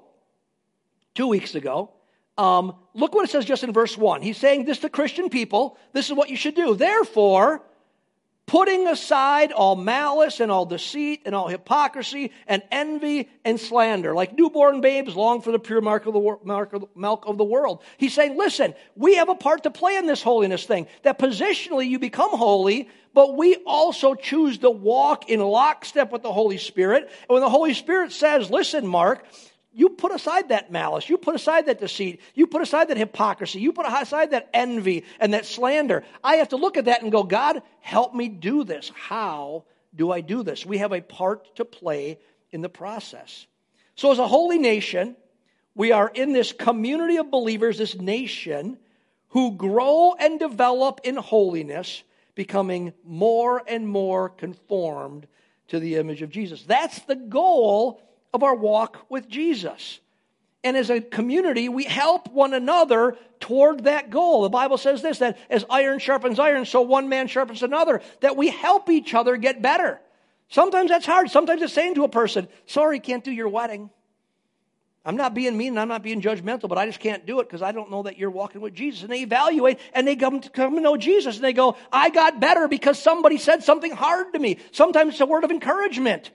two 1.14 1.26
weeks 1.26 1.54
ago. 1.54 1.90
Um, 2.38 2.74
look 2.94 3.14
what 3.14 3.24
it 3.24 3.30
says 3.30 3.44
just 3.44 3.64
in 3.64 3.72
verse 3.72 3.96
1. 3.96 4.22
He's 4.22 4.36
saying 4.36 4.64
this 4.64 4.80
to 4.80 4.90
Christian 4.90 5.30
people. 5.30 5.78
This 5.92 6.06
is 6.06 6.12
what 6.12 6.28
you 6.28 6.36
should 6.36 6.54
do. 6.54 6.74
Therefore, 6.74 7.62
putting 8.46 8.86
aside 8.86 9.50
all 9.50 9.74
malice 9.74 10.38
and 10.38 10.52
all 10.52 10.64
deceit 10.64 11.22
and 11.26 11.34
all 11.34 11.48
hypocrisy 11.48 12.30
and 12.46 12.62
envy 12.70 13.28
and 13.44 13.58
slander, 13.58 14.14
like 14.14 14.38
newborn 14.38 14.80
babes 14.80 15.16
long 15.16 15.42
for 15.42 15.50
the 15.50 15.58
pure 15.58 15.80
milk 15.80 16.06
of 16.06 16.14
the, 16.14 16.88
milk 16.94 17.24
of 17.26 17.38
the 17.38 17.44
world. 17.44 17.82
He's 17.98 18.14
saying, 18.14 18.38
listen, 18.38 18.74
we 18.94 19.16
have 19.16 19.28
a 19.28 19.34
part 19.34 19.64
to 19.64 19.70
play 19.70 19.96
in 19.96 20.06
this 20.06 20.22
holiness 20.22 20.64
thing. 20.64 20.86
That 21.02 21.18
positionally 21.18 21.88
you 21.88 21.98
become 21.98 22.30
holy, 22.30 22.88
but 23.14 23.36
we 23.36 23.56
also 23.66 24.14
choose 24.14 24.58
to 24.58 24.70
walk 24.70 25.28
in 25.28 25.40
lockstep 25.40 26.12
with 26.12 26.22
the 26.22 26.32
Holy 26.32 26.58
Spirit. 26.58 27.04
And 27.04 27.28
when 27.28 27.40
the 27.40 27.50
Holy 27.50 27.74
Spirit 27.74 28.12
says, 28.12 28.48
listen, 28.48 28.86
Mark, 28.86 29.26
you 29.76 29.90
put 29.90 30.10
aside 30.10 30.48
that 30.48 30.72
malice. 30.72 31.10
You 31.10 31.18
put 31.18 31.34
aside 31.34 31.66
that 31.66 31.78
deceit. 31.78 32.22
You 32.34 32.46
put 32.46 32.62
aside 32.62 32.88
that 32.88 32.96
hypocrisy. 32.96 33.60
You 33.60 33.74
put 33.74 33.84
aside 33.86 34.30
that 34.30 34.48
envy 34.54 35.04
and 35.20 35.34
that 35.34 35.44
slander. 35.44 36.02
I 36.24 36.36
have 36.36 36.48
to 36.48 36.56
look 36.56 36.78
at 36.78 36.86
that 36.86 37.02
and 37.02 37.12
go, 37.12 37.22
God, 37.22 37.60
help 37.80 38.14
me 38.14 38.30
do 38.30 38.64
this. 38.64 38.90
How 38.94 39.64
do 39.94 40.10
I 40.10 40.22
do 40.22 40.42
this? 40.42 40.64
We 40.64 40.78
have 40.78 40.92
a 40.92 41.02
part 41.02 41.56
to 41.56 41.66
play 41.66 42.18
in 42.52 42.62
the 42.62 42.70
process. 42.70 43.46
So, 43.96 44.10
as 44.10 44.18
a 44.18 44.26
holy 44.26 44.58
nation, 44.58 45.14
we 45.74 45.92
are 45.92 46.08
in 46.08 46.32
this 46.32 46.52
community 46.52 47.18
of 47.18 47.30
believers, 47.30 47.76
this 47.76 47.96
nation, 47.96 48.78
who 49.28 49.56
grow 49.56 50.14
and 50.18 50.38
develop 50.38 51.02
in 51.04 51.16
holiness, 51.16 52.02
becoming 52.34 52.94
more 53.04 53.62
and 53.66 53.86
more 53.86 54.30
conformed 54.30 55.26
to 55.68 55.78
the 55.78 55.96
image 55.96 56.22
of 56.22 56.30
Jesus. 56.30 56.62
That's 56.62 57.00
the 57.00 57.16
goal 57.16 58.00
of 58.32 58.42
our 58.42 58.54
walk 58.54 59.06
with 59.08 59.28
Jesus. 59.28 60.00
And 60.64 60.76
as 60.76 60.90
a 60.90 61.00
community, 61.00 61.68
we 61.68 61.84
help 61.84 62.32
one 62.32 62.52
another 62.52 63.16
toward 63.38 63.84
that 63.84 64.10
goal. 64.10 64.42
The 64.42 64.48
Bible 64.48 64.78
says 64.78 65.02
this 65.02 65.18
that 65.18 65.38
as 65.48 65.64
iron 65.70 65.98
sharpens 65.98 66.38
iron, 66.38 66.64
so 66.64 66.80
one 66.80 67.08
man 67.08 67.28
sharpens 67.28 67.62
another, 67.62 68.02
that 68.20 68.36
we 68.36 68.48
help 68.48 68.90
each 68.90 69.14
other 69.14 69.36
get 69.36 69.62
better. 69.62 70.00
Sometimes 70.48 70.90
that's 70.90 71.06
hard. 71.06 71.30
Sometimes 71.30 71.62
it's 71.62 71.72
saying 71.72 71.94
to 71.94 72.04
a 72.04 72.08
person, 72.08 72.48
sorry, 72.66 73.00
can't 73.00 73.24
do 73.24 73.30
your 73.30 73.48
wedding. 73.48 73.90
I'm 75.04 75.16
not 75.16 75.34
being 75.34 75.56
mean 75.56 75.68
and 75.68 75.80
I'm 75.80 75.86
not 75.86 76.02
being 76.02 76.20
judgmental, 76.20 76.68
but 76.68 76.78
I 76.78 76.86
just 76.86 76.98
can't 76.98 77.24
do 77.24 77.38
it 77.38 77.44
because 77.44 77.62
I 77.62 77.70
don't 77.70 77.92
know 77.92 78.02
that 78.02 78.18
you're 78.18 78.28
walking 78.28 78.60
with 78.60 78.74
Jesus. 78.74 79.02
And 79.02 79.10
they 79.10 79.22
evaluate 79.22 79.78
and 79.94 80.06
they 80.06 80.16
come 80.16 80.40
to, 80.40 80.50
come 80.50 80.74
to 80.74 80.80
know 80.80 80.96
Jesus 80.96 81.36
and 81.36 81.44
they 81.44 81.52
go, 81.52 81.76
I 81.92 82.10
got 82.10 82.40
better 82.40 82.66
because 82.66 83.00
somebody 83.00 83.38
said 83.38 83.62
something 83.62 83.92
hard 83.92 84.32
to 84.32 84.40
me. 84.40 84.58
Sometimes 84.72 85.12
it's 85.12 85.20
a 85.20 85.26
word 85.26 85.44
of 85.44 85.52
encouragement. 85.52 86.32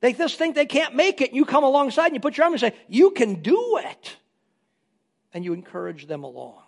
They 0.00 0.12
just 0.12 0.38
think 0.38 0.54
they 0.54 0.66
can't 0.66 0.94
make 0.94 1.20
it. 1.20 1.32
You 1.32 1.44
come 1.44 1.64
alongside 1.64 2.06
and 2.06 2.14
you 2.14 2.20
put 2.20 2.36
your 2.36 2.44
arm 2.44 2.52
and 2.52 2.60
say, 2.60 2.74
You 2.88 3.10
can 3.10 3.42
do 3.42 3.80
it. 3.82 4.16
And 5.34 5.44
you 5.44 5.52
encourage 5.52 6.06
them 6.06 6.24
along. 6.24 6.62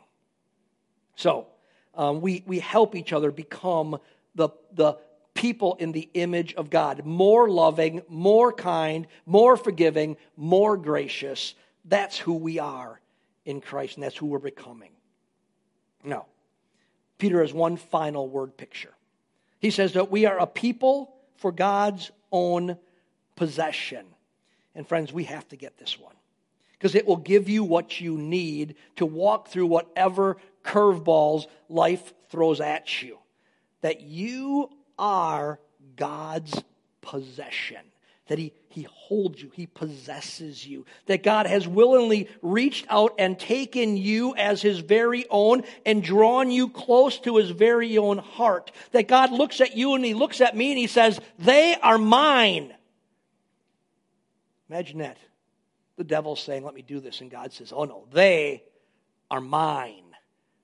So, 1.16 1.46
um, 1.94 2.20
we, 2.20 2.44
we 2.46 2.58
help 2.58 2.94
each 2.94 3.12
other 3.12 3.30
become 3.30 3.98
the, 4.34 4.50
the 4.72 4.98
people 5.34 5.74
in 5.78 5.92
the 5.92 6.08
image 6.14 6.54
of 6.54 6.70
God 6.70 7.04
more 7.04 7.48
loving, 7.48 8.02
more 8.08 8.52
kind, 8.52 9.06
more 9.26 9.56
forgiving, 9.56 10.16
more 10.36 10.76
gracious. 10.76 11.54
That's 11.84 12.18
who 12.18 12.34
we 12.34 12.58
are 12.58 13.00
in 13.44 13.60
Christ, 13.60 13.96
and 13.96 14.04
that's 14.04 14.16
who 14.16 14.26
we're 14.26 14.38
becoming. 14.38 14.90
Now, 16.04 16.26
Peter 17.18 17.40
has 17.40 17.52
one 17.52 17.76
final 17.76 18.28
word 18.28 18.56
picture. 18.56 18.94
He 19.60 19.70
says 19.70 19.92
that 19.94 20.10
we 20.10 20.26
are 20.26 20.38
a 20.38 20.46
people 20.46 21.14
for 21.36 21.52
God's 21.52 22.10
own 22.32 22.76
possession. 23.40 24.05
And 24.74 24.87
friends, 24.87 25.14
we 25.14 25.24
have 25.24 25.48
to 25.48 25.57
get 25.57 25.79
this 25.79 25.98
one 25.98 26.12
because 26.74 26.94
it 26.94 27.07
will 27.07 27.16
give 27.16 27.48
you 27.48 27.64
what 27.64 27.98
you 27.98 28.18
need 28.18 28.74
to 28.96 29.07
walk 29.07 29.48
through 29.48 29.66
whatever 29.66 30.37
curveballs 30.62 31.46
life 31.70 32.12
throws 32.29 32.61
at 32.61 33.00
you. 33.00 33.16
That 33.81 34.03
you 34.03 34.68
are 34.98 35.59
God's 35.96 36.62
possession 37.00 37.81
that 38.26 38.38
he, 38.38 38.53
he 38.68 38.87
holds 38.88 39.42
you, 39.42 39.50
he 39.55 39.66
possesses 39.66 40.64
you, 40.64 40.87
that 41.07 41.24
God 41.24 41.46
has 41.46 41.66
willingly 41.66 42.29
reached 42.42 42.87
out 42.88 43.12
and 43.18 43.37
taken 43.37 43.96
you 43.96 44.37
as 44.37 44.62
his 44.62 44.79
very 44.79 45.26
own 45.31 45.64
and 45.85 46.00
drawn 46.00 46.48
you 46.53 46.68
close 46.68 47.18
to 47.20 47.38
his 47.38 47.50
very 47.50 47.98
own 47.98 48.18
heart. 48.18 48.70
That 48.92 49.09
God 49.09 49.33
looks 49.33 49.61
at 49.61 49.76
you 49.76 49.94
and 49.94 50.05
he 50.05 50.14
looks 50.14 50.40
at 50.40 50.57
me 50.57 50.70
and 50.70 50.79
he 50.79 50.87
says, 50.87 51.18
They 51.40 51.74
are 51.83 51.98
mine. 51.98 52.72
Imagine 54.70 54.98
that. 54.98 55.18
The 55.96 56.04
devil's 56.04 56.40
saying, 56.40 56.64
Let 56.64 56.74
me 56.74 56.83
do 56.83 57.00
this. 57.00 57.20
And 57.20 57.30
God 57.30 57.52
says, 57.52 57.72
Oh 57.74 57.85
no, 57.85 58.06
they 58.12 58.62
are 59.30 59.40
mine. 59.40 60.04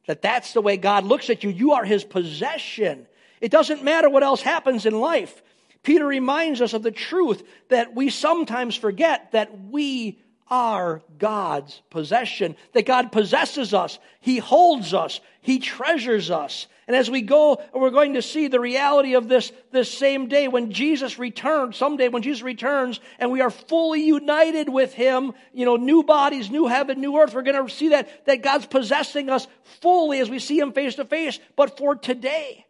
That 0.06 0.22
that's 0.22 0.52
the 0.52 0.60
way 0.62 0.76
God 0.76 1.04
looks 1.04 1.28
at 1.28 1.42
you. 1.42 1.50
You 1.50 1.72
are 1.72 1.84
his 1.84 2.04
possession. 2.04 3.06
It 3.40 3.50
doesn't 3.50 3.82
matter 3.82 4.08
what 4.08 4.22
else 4.22 4.40
happens 4.40 4.86
in 4.86 4.98
life. 4.98 5.42
Peter 5.82 6.06
reminds 6.06 6.60
us 6.60 6.72
of 6.72 6.82
the 6.82 6.92
truth 6.92 7.42
that 7.68 7.94
we 7.94 8.08
sometimes 8.10 8.76
forget 8.76 9.32
that 9.32 9.68
we 9.68 10.20
are 10.48 11.02
God's 11.18 11.82
possession, 11.90 12.56
that 12.72 12.86
God 12.86 13.12
possesses 13.12 13.74
us, 13.74 13.98
He 14.20 14.38
holds 14.38 14.94
us, 14.94 15.20
He 15.40 15.58
treasures 15.58 16.30
us. 16.30 16.66
And 16.86 16.94
as 16.94 17.10
we 17.10 17.20
go, 17.22 17.60
we're 17.74 17.90
going 17.90 18.14
to 18.14 18.22
see 18.22 18.46
the 18.46 18.60
reality 18.60 19.14
of 19.14 19.28
this 19.28 19.50
this 19.72 19.92
same 19.92 20.28
day 20.28 20.46
when 20.46 20.70
Jesus 20.70 21.18
returns, 21.18 21.76
someday 21.76 22.08
when 22.08 22.22
Jesus 22.22 22.42
returns 22.42 23.00
and 23.18 23.32
we 23.32 23.40
are 23.40 23.50
fully 23.50 24.02
united 24.02 24.68
with 24.68 24.94
Him, 24.94 25.32
you 25.52 25.64
know, 25.64 25.76
new 25.76 26.04
bodies, 26.04 26.48
new 26.48 26.68
heaven, 26.68 27.00
new 27.00 27.16
earth. 27.18 27.34
We're 27.34 27.42
going 27.42 27.66
to 27.66 27.72
see 27.72 27.88
that, 27.88 28.26
that 28.26 28.42
God's 28.42 28.66
possessing 28.66 29.30
us 29.30 29.48
fully 29.80 30.20
as 30.20 30.30
we 30.30 30.38
see 30.38 30.60
Him 30.60 30.72
face 30.72 30.94
to 30.94 31.04
face. 31.04 31.40
But 31.56 31.76
for 31.76 31.96
today, 31.96 32.66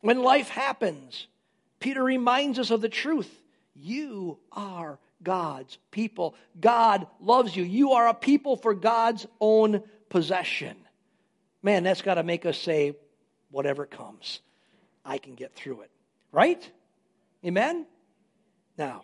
when 0.00 0.22
life 0.22 0.48
happens, 0.48 1.28
Peter 1.78 2.02
reminds 2.02 2.58
us 2.58 2.72
of 2.72 2.80
the 2.80 2.88
truth. 2.88 3.30
You 3.76 4.38
are 4.50 4.98
God's 5.26 5.76
people. 5.90 6.36
God 6.60 7.08
loves 7.20 7.56
you. 7.56 7.64
You 7.64 7.92
are 7.94 8.06
a 8.06 8.14
people 8.14 8.56
for 8.56 8.74
God's 8.74 9.26
own 9.40 9.82
possession. 10.08 10.76
Man, 11.64 11.82
that's 11.82 12.00
got 12.00 12.14
to 12.14 12.22
make 12.22 12.46
us 12.46 12.56
say, 12.56 12.94
whatever 13.50 13.86
comes, 13.86 14.38
I 15.04 15.18
can 15.18 15.34
get 15.34 15.52
through 15.56 15.80
it. 15.80 15.90
Right? 16.30 16.70
Amen? 17.44 17.86
Now, 18.78 19.02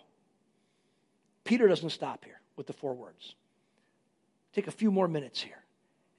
Peter 1.42 1.66
doesn't 1.66 1.90
stop 1.90 2.24
here 2.24 2.40
with 2.54 2.68
the 2.68 2.72
four 2.72 2.94
words. 2.94 3.35
Take 4.52 4.68
a 4.68 4.72
few 4.72 4.92
more 4.92 5.08
minutes 5.08 5.40
here 5.40 5.64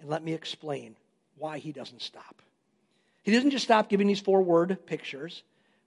and 0.01 0.09
let 0.09 0.21
me 0.21 0.33
explain 0.33 0.97
why 1.37 1.59
he 1.59 1.71
doesn't 1.71 2.01
stop. 2.01 2.41
He 3.21 3.31
doesn't 3.31 3.51
just 3.51 3.63
stop 3.63 3.87
giving 3.87 4.07
these 4.07 4.19
four 4.19 4.41
word 4.41 4.85
pictures 4.85 5.43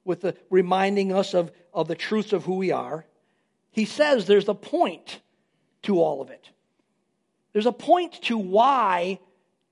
with 0.06 0.22
the 0.22 0.34
reminding 0.48 1.12
us 1.12 1.34
of, 1.34 1.52
of 1.74 1.86
the 1.86 1.94
truths 1.94 2.32
of 2.32 2.44
who 2.44 2.54
we 2.54 2.70
are. 2.70 3.04
He 3.76 3.84
says 3.84 4.24
there's 4.24 4.48
a 4.48 4.54
point 4.54 5.20
to 5.82 6.00
all 6.00 6.22
of 6.22 6.30
it. 6.30 6.48
There's 7.52 7.66
a 7.66 7.72
point 7.72 8.22
to 8.22 8.38
why 8.38 9.20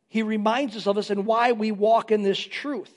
he 0.09 0.23
reminds 0.23 0.77
us 0.77 0.87
of 0.87 0.99
us 0.99 1.09
and 1.09 1.25
why 1.25 1.53
we 1.53 1.73
walk 1.73 2.12
in 2.12 2.23
this 2.23 2.38
truth. 2.38 2.93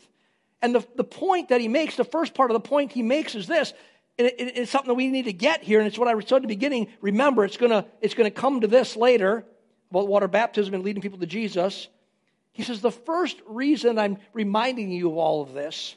And 0.62 0.76
the, 0.76 0.86
the 0.98 1.06
point 1.06 1.48
that 1.48 1.62
he 1.62 1.70
makes, 1.70 1.96
the 1.96 2.04
first 2.04 2.34
part 2.34 2.52
of 2.52 2.56
the 2.56 2.68
point 2.68 2.92
he 2.92 3.04
makes 3.04 3.36
is 3.36 3.48
this. 3.48 3.72
It, 4.18 4.26
it, 4.38 4.58
it's 4.58 4.70
something 4.70 4.90
that 4.90 4.96
we 4.96 5.08
need 5.08 5.26
to 5.26 5.34
get 5.34 5.64
here, 5.64 5.80
and 5.80 5.88
it's 5.88 5.98
what 5.98 6.10
I 6.10 6.20
said 6.20 6.38
at 6.38 6.42
the 6.42 6.48
beginning. 6.50 6.90
Remember, 7.00 7.46
it's 7.46 7.56
going 7.56 7.72
to 7.72 7.86
it's 8.02 8.14
gonna 8.14 8.30
come 8.30 8.60
to 8.60 8.68
this 8.68 8.98
later 8.98 9.46
about 9.92 10.10
water 10.10 10.28
baptism 10.28 10.74
and 10.74 10.84
leading 10.84 11.02
people 11.02 11.20
to 11.20 11.26
Jesus. 11.26 11.88
He 12.52 12.64
says, 12.64 12.82
The 12.82 12.92
first 12.92 13.38
reason 13.48 13.98
I'm 13.98 14.18
reminding 14.34 14.92
you 14.92 15.10
of 15.12 15.18
all 15.18 15.42
of 15.42 15.54
this 15.54 15.96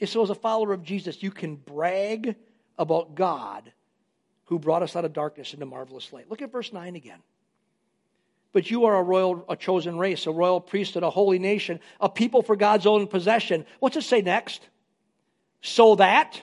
is 0.00 0.10
so 0.10 0.24
as 0.24 0.30
a 0.30 0.34
follower 0.34 0.72
of 0.72 0.82
Jesus, 0.82 1.22
you 1.22 1.30
can 1.30 1.54
brag 1.54 2.34
about 2.76 3.14
God 3.14 3.72
who 4.50 4.58
brought 4.58 4.82
us 4.82 4.96
out 4.96 5.04
of 5.04 5.12
darkness 5.12 5.54
into 5.54 5.64
marvelous 5.64 6.12
light. 6.12 6.28
Look 6.28 6.42
at 6.42 6.50
verse 6.50 6.72
9 6.72 6.96
again. 6.96 7.20
But 8.52 8.68
you 8.68 8.86
are 8.86 8.96
a 8.96 9.02
royal, 9.02 9.44
a 9.48 9.54
chosen 9.54 9.96
race, 9.96 10.26
a 10.26 10.32
royal 10.32 10.60
priesthood, 10.60 11.04
a 11.04 11.10
holy 11.10 11.38
nation, 11.38 11.78
a 12.00 12.08
people 12.08 12.42
for 12.42 12.56
God's 12.56 12.84
own 12.84 13.06
possession. 13.06 13.64
What's 13.78 13.96
it 13.96 14.02
say 14.02 14.22
next? 14.22 14.60
So 15.62 15.94
that, 15.94 16.42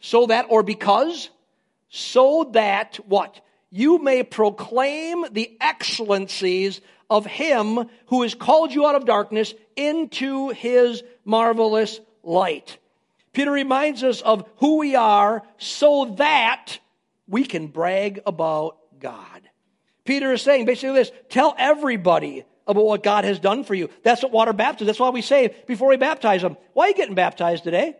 so 0.00 0.26
that, 0.26 0.46
or 0.48 0.64
because, 0.64 1.30
so 1.88 2.50
that 2.52 2.98
what? 3.06 3.40
You 3.70 3.98
may 3.98 4.24
proclaim 4.24 5.24
the 5.30 5.56
excellencies 5.60 6.80
of 7.08 7.26
him 7.26 7.88
who 8.06 8.22
has 8.22 8.34
called 8.34 8.72
you 8.72 8.88
out 8.88 8.96
of 8.96 9.04
darkness 9.04 9.54
into 9.76 10.48
his 10.48 11.04
marvelous 11.24 12.00
light. 12.24 12.76
Peter 13.32 13.52
reminds 13.52 14.02
us 14.02 14.20
of 14.20 14.44
who 14.56 14.78
we 14.78 14.96
are 14.96 15.44
so 15.58 16.16
that 16.18 16.80
we 17.30 17.44
can 17.44 17.68
brag 17.68 18.20
about 18.26 18.76
God. 18.98 19.40
Peter 20.04 20.32
is 20.32 20.42
saying 20.42 20.66
basically 20.66 20.96
this 20.96 21.12
tell 21.28 21.54
everybody 21.56 22.44
about 22.66 22.84
what 22.84 23.02
God 23.02 23.24
has 23.24 23.38
done 23.38 23.64
for 23.64 23.74
you. 23.74 23.88
That's 24.02 24.22
what 24.22 24.32
water 24.32 24.52
baptism. 24.52 24.86
That's 24.86 25.00
why 25.00 25.10
we 25.10 25.22
say 25.22 25.54
before 25.66 25.88
we 25.88 25.96
baptize 25.96 26.42
them, 26.42 26.56
why 26.72 26.86
are 26.86 26.88
you 26.88 26.94
getting 26.94 27.14
baptized 27.14 27.64
today? 27.64 27.96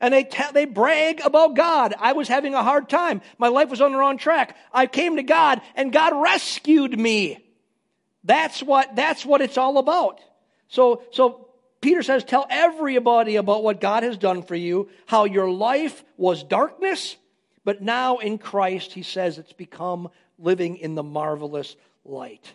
And 0.00 0.14
they, 0.14 0.28
they 0.52 0.64
brag 0.64 1.20
about 1.24 1.54
God. 1.54 1.94
I 1.98 2.12
was 2.12 2.26
having 2.26 2.54
a 2.54 2.62
hard 2.62 2.88
time. 2.88 3.20
My 3.38 3.48
life 3.48 3.70
was 3.70 3.80
on 3.80 3.92
the 3.92 3.98
wrong 3.98 4.16
track. 4.16 4.56
I 4.72 4.86
came 4.86 5.16
to 5.16 5.22
God 5.22 5.60
and 5.74 5.92
God 5.92 6.20
rescued 6.22 6.98
me. 6.98 7.38
That's 8.24 8.62
what, 8.62 8.96
that's 8.96 9.24
what 9.24 9.42
it's 9.42 9.58
all 9.58 9.78
about. 9.78 10.20
So, 10.68 11.02
so 11.12 11.48
Peter 11.80 12.02
says, 12.02 12.24
tell 12.24 12.46
everybody 12.48 13.36
about 13.36 13.62
what 13.62 13.80
God 13.80 14.02
has 14.02 14.16
done 14.16 14.42
for 14.42 14.54
you, 14.54 14.88
how 15.06 15.24
your 15.24 15.50
life 15.50 16.02
was 16.16 16.42
darkness, 16.42 17.16
but 17.70 17.80
now 17.80 18.16
in 18.16 18.38
Christ, 18.38 18.92
he 18.92 19.04
says 19.04 19.38
it's 19.38 19.52
become 19.52 20.08
living 20.40 20.78
in 20.78 20.96
the 20.96 21.04
marvelous 21.04 21.76
light. 22.04 22.52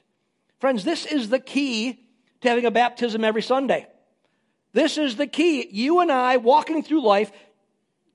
Friends, 0.60 0.84
this 0.84 1.06
is 1.06 1.30
the 1.30 1.40
key 1.40 2.06
to 2.42 2.50
having 2.50 2.66
a 2.66 2.70
baptism 2.70 3.24
every 3.24 3.42
Sunday. 3.42 3.88
This 4.74 4.98
is 4.98 5.16
the 5.16 5.26
key. 5.26 5.70
You 5.72 6.02
and 6.02 6.12
I 6.12 6.36
walking 6.36 6.84
through 6.84 7.02
life, 7.02 7.32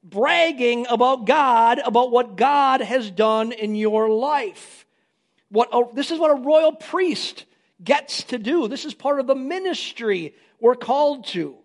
bragging 0.04 0.88
about 0.90 1.24
God, 1.24 1.78
about 1.78 2.10
what 2.10 2.36
God 2.36 2.82
has 2.82 3.10
done 3.10 3.52
in 3.52 3.74
your 3.74 4.10
life. 4.10 4.84
What 5.48 5.70
a, 5.72 5.84
this 5.94 6.10
is 6.10 6.18
what 6.18 6.30
a 6.30 6.42
royal 6.42 6.72
priest 6.72 7.46
gets 7.82 8.24
to 8.24 8.38
do. 8.38 8.68
This 8.68 8.84
is 8.84 8.92
part 8.92 9.20
of 9.20 9.26
the 9.26 9.34
ministry 9.34 10.34
we're 10.60 10.74
called 10.74 11.28
to. 11.28 11.56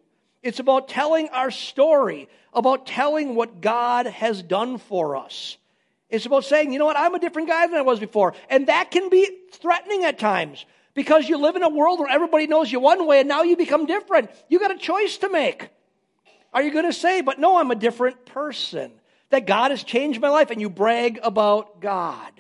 It's 0.45 0.59
about 0.59 0.87
telling 0.89 1.29
our 1.29 1.49
story, 1.49 2.29
about 2.53 2.85
telling 2.85 3.33
what 3.33 3.61
God 3.61 4.05
has 4.05 4.43
done 4.43 4.77
for 4.77 5.15
us. 5.15 5.57
It's 6.07 6.27
about 6.27 6.45
saying, 6.45 6.71
you 6.71 6.77
know 6.77 6.85
what, 6.85 6.95
I'm 6.95 7.15
a 7.15 7.19
different 7.19 7.47
guy 7.47 7.65
than 7.65 7.77
I 7.77 7.81
was 7.81 7.99
before. 7.99 8.35
And 8.47 8.67
that 8.67 8.91
can 8.91 9.09
be 9.09 9.27
threatening 9.53 10.03
at 10.03 10.19
times 10.19 10.63
because 10.93 11.27
you 11.27 11.39
live 11.39 11.55
in 11.55 11.63
a 11.63 11.69
world 11.69 11.99
where 11.99 12.11
everybody 12.11 12.45
knows 12.45 12.71
you 12.71 12.79
one 12.79 13.07
way 13.07 13.21
and 13.21 13.27
now 13.27 13.41
you 13.41 13.57
become 13.57 13.87
different. 13.87 14.29
You 14.47 14.59
got 14.59 14.69
a 14.69 14.77
choice 14.77 15.17
to 15.17 15.29
make. 15.29 15.69
Are 16.53 16.61
you 16.61 16.71
going 16.71 16.85
to 16.85 16.93
say, 16.93 17.21
but 17.21 17.39
no, 17.39 17.57
I'm 17.57 17.71
a 17.71 17.75
different 17.75 18.27
person? 18.27 18.91
That 19.31 19.47
God 19.47 19.71
has 19.71 19.83
changed 19.83 20.21
my 20.21 20.29
life 20.29 20.51
and 20.51 20.61
you 20.61 20.69
brag 20.69 21.19
about 21.23 21.81
God. 21.81 22.31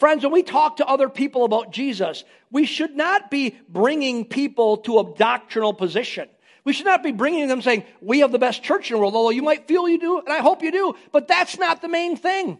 Friends, 0.00 0.24
when 0.24 0.32
we 0.32 0.42
talk 0.42 0.78
to 0.78 0.86
other 0.86 1.08
people 1.08 1.44
about 1.44 1.70
Jesus, 1.70 2.24
we 2.50 2.66
should 2.66 2.96
not 2.96 3.30
be 3.30 3.56
bringing 3.68 4.24
people 4.24 4.78
to 4.78 4.98
a 4.98 5.14
doctrinal 5.16 5.72
position. 5.72 6.28
We 6.68 6.74
should 6.74 6.84
not 6.84 7.02
be 7.02 7.12
bringing 7.12 7.48
them 7.48 7.62
saying, 7.62 7.84
we 8.02 8.18
have 8.18 8.30
the 8.30 8.38
best 8.38 8.62
church 8.62 8.90
in 8.90 8.94
the 8.94 9.00
world, 9.00 9.14
although 9.14 9.30
you 9.30 9.40
might 9.40 9.66
feel 9.66 9.88
you 9.88 9.98
do, 9.98 10.18
and 10.18 10.28
I 10.28 10.40
hope 10.40 10.62
you 10.62 10.70
do, 10.70 10.96
but 11.12 11.26
that's 11.26 11.56
not 11.56 11.80
the 11.80 11.88
main 11.88 12.14
thing. 12.14 12.58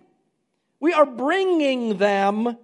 We 0.80 0.94
are 0.94 1.04
bringing 1.04 1.98
them, 1.98 2.56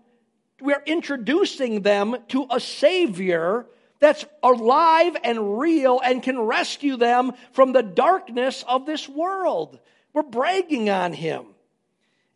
we 0.62 0.72
are 0.72 0.82
introducing 0.86 1.82
them 1.82 2.16
to 2.28 2.46
a 2.50 2.58
Savior 2.58 3.66
that's 4.00 4.24
alive 4.42 5.18
and 5.22 5.58
real 5.58 6.00
and 6.02 6.22
can 6.22 6.40
rescue 6.40 6.96
them 6.96 7.32
from 7.52 7.74
the 7.74 7.82
darkness 7.82 8.64
of 8.66 8.86
this 8.86 9.06
world. 9.06 9.78
We're 10.14 10.22
bragging 10.22 10.88
on 10.88 11.12
Him. 11.12 11.44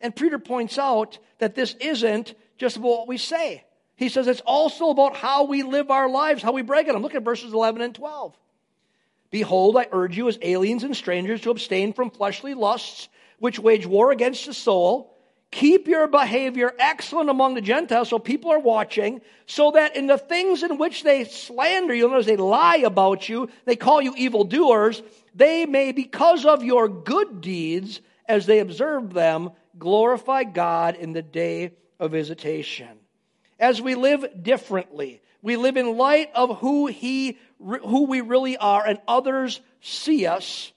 And 0.01 0.15
Peter 0.15 0.37
points 0.37 0.77
out 0.77 1.17
that 1.39 1.55
this 1.55 1.75
isn't 1.81 2.35
just 2.59 2.77
about 2.77 2.89
what 2.89 3.07
we 3.07 3.17
say. 3.17 3.63
He 3.95 4.07
says 4.07 4.27
it's 4.27 4.41
also 4.41 4.91
about 4.91 5.15
how 5.15 5.45
we 5.45 5.63
live 5.63 5.89
our 5.89 6.07
lives, 6.07 6.43
how 6.43 6.51
we 6.51 6.61
brag 6.61 6.87
on 6.89 6.93
them. 6.93 7.01
Look 7.01 7.15
at 7.15 7.23
verses 7.23 7.53
11 7.53 7.81
and 7.81 7.95
12. 7.95 8.37
Behold, 9.31 9.77
I 9.77 9.87
urge 9.91 10.17
you 10.17 10.27
as 10.27 10.39
aliens 10.41 10.83
and 10.83 10.95
strangers 10.95 11.41
to 11.41 11.51
abstain 11.51 11.93
from 11.93 12.09
fleshly 12.09 12.53
lusts, 12.53 13.09
which 13.37 13.59
wage 13.59 13.85
war 13.85 14.11
against 14.11 14.45
the 14.45 14.53
soul. 14.53 15.15
Keep 15.51 15.87
your 15.87 16.07
behavior 16.07 16.73
excellent 16.77 17.29
among 17.29 17.55
the 17.55 17.61
Gentiles, 17.61 18.09
so 18.09 18.19
people 18.19 18.51
are 18.51 18.59
watching, 18.59 19.21
so 19.47 19.71
that 19.71 19.95
in 19.95 20.05
the 20.05 20.17
things 20.17 20.61
in 20.61 20.77
which 20.77 21.01
they 21.03 21.23
slander 21.23 21.93
you, 21.93 22.07
notice 22.07 22.27
they 22.27 22.37
lie 22.37 22.77
about 22.77 23.27
you, 23.27 23.49
they 23.65 23.75
call 23.75 23.99
you 23.99 24.13
evildoers, 24.15 25.01
they 25.33 25.65
may, 25.65 25.91
because 25.91 26.45
of 26.45 26.63
your 26.63 26.87
good 26.87 27.41
deeds, 27.41 28.01
as 28.27 28.45
they 28.45 28.59
observe 28.59 29.11
them, 29.11 29.49
glorify 29.79 30.43
God 30.43 30.95
in 30.95 31.13
the 31.13 31.23
day 31.23 31.71
of 31.99 32.11
visitation. 32.11 32.98
As 33.59 33.81
we 33.81 33.95
live 33.95 34.25
differently, 34.41 35.21
we 35.41 35.55
live 35.55 35.77
in 35.77 35.97
light 35.97 36.31
of 36.33 36.59
who 36.59 36.87
he 36.87 37.37
who 37.59 38.05
we 38.05 38.21
really 38.21 38.57
are 38.57 38.85
and 38.85 38.99
others 39.07 39.59
see 39.81 40.25
us. 40.25 40.71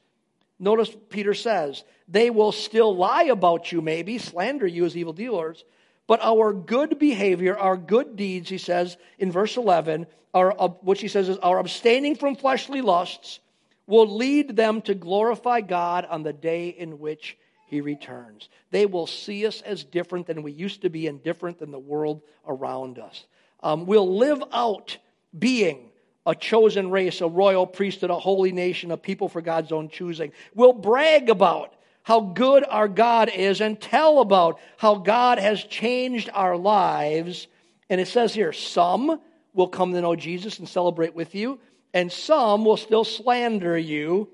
Notice 0.59 0.95
Peter 1.11 1.35
says, 1.35 1.85
they 2.09 2.31
will 2.31 2.53
still 2.53 2.95
lie 2.95 3.25
about 3.25 3.73
you 3.73 3.81
maybe, 3.81 4.19
slander 4.19 4.67
you 4.67 4.85
as 4.85 4.97
evil 4.97 5.13
dealers, 5.13 5.65
but 6.07 6.21
our 6.23 6.53
good 6.53 6.99
behavior, 6.99 7.57
our 7.57 7.77
good 7.77 8.17
deeds, 8.17 8.49
he 8.49 8.59
says 8.59 8.97
in 9.19 9.31
verse 9.31 9.57
11, 9.57 10.07
our, 10.35 10.53
which 10.83 11.01
he 11.01 11.09
says 11.09 11.29
is 11.29 11.39
our 11.39 11.59
abstaining 11.59 12.17
from 12.17 12.37
fleshly 12.37 12.81
lusts, 12.81 13.41
will 13.87 14.17
lead 14.17 14.57
them 14.57 14.83
to 14.83 14.95
glorify 14.95 15.61
God 15.61 16.05
on 16.05 16.23
the 16.23 16.33
day 16.33 16.69
in 16.69 16.99
which 16.99 17.37
he 17.73 17.81
returns. 17.81 18.51
They 18.71 18.85
will 18.85 19.07
see 19.07 19.47
us 19.47 19.63
as 19.63 19.83
different 19.83 20.27
than 20.27 20.43
we 20.43 20.53
used 20.53 20.83
to 20.83 20.91
be 20.91 21.07
and 21.07 21.23
different 21.23 21.59
than 21.59 21.71
the 21.71 21.79
world 21.79 22.21
around 22.47 22.99
us. 22.99 23.25
Um, 23.63 23.87
we'll 23.87 24.19
live 24.19 24.45
out 24.53 24.99
being 25.37 25.89
a 26.27 26.35
chosen 26.35 26.91
race, 26.91 27.23
a 27.23 27.27
royal 27.27 27.67
priesthood, 27.67 28.11
a 28.11 28.19
holy 28.19 28.53
nation, 28.53 28.91
a 28.91 28.99
people 28.99 29.27
for 29.27 29.41
God's 29.41 29.73
own 29.73 29.89
choosing. 29.89 30.33
We'll 30.55 30.75
brag 30.75 31.31
about 31.31 31.75
how 32.03 32.21
good 32.21 32.63
our 32.69 32.89
God 32.89 33.31
is 33.31 33.63
and 33.63 33.81
tell 33.81 34.21
about 34.21 34.61
how 34.77 34.97
God 34.97 35.39
has 35.39 35.65
changed 35.65 36.29
our 36.35 36.59
lives. 36.59 37.47
And 37.89 38.03
it 38.03 38.09
says 38.09 38.35
here, 38.35 38.53
some 38.53 39.19
will 39.55 39.69
come 39.69 39.95
to 39.95 40.01
know 40.03 40.15
Jesus 40.15 40.59
and 40.59 40.69
celebrate 40.69 41.15
with 41.15 41.35
you, 41.35 41.59
and 41.95 42.13
some 42.13 42.67
will 42.67 42.77
still 42.77 43.05
slander 43.05 43.79
you. 43.79 44.29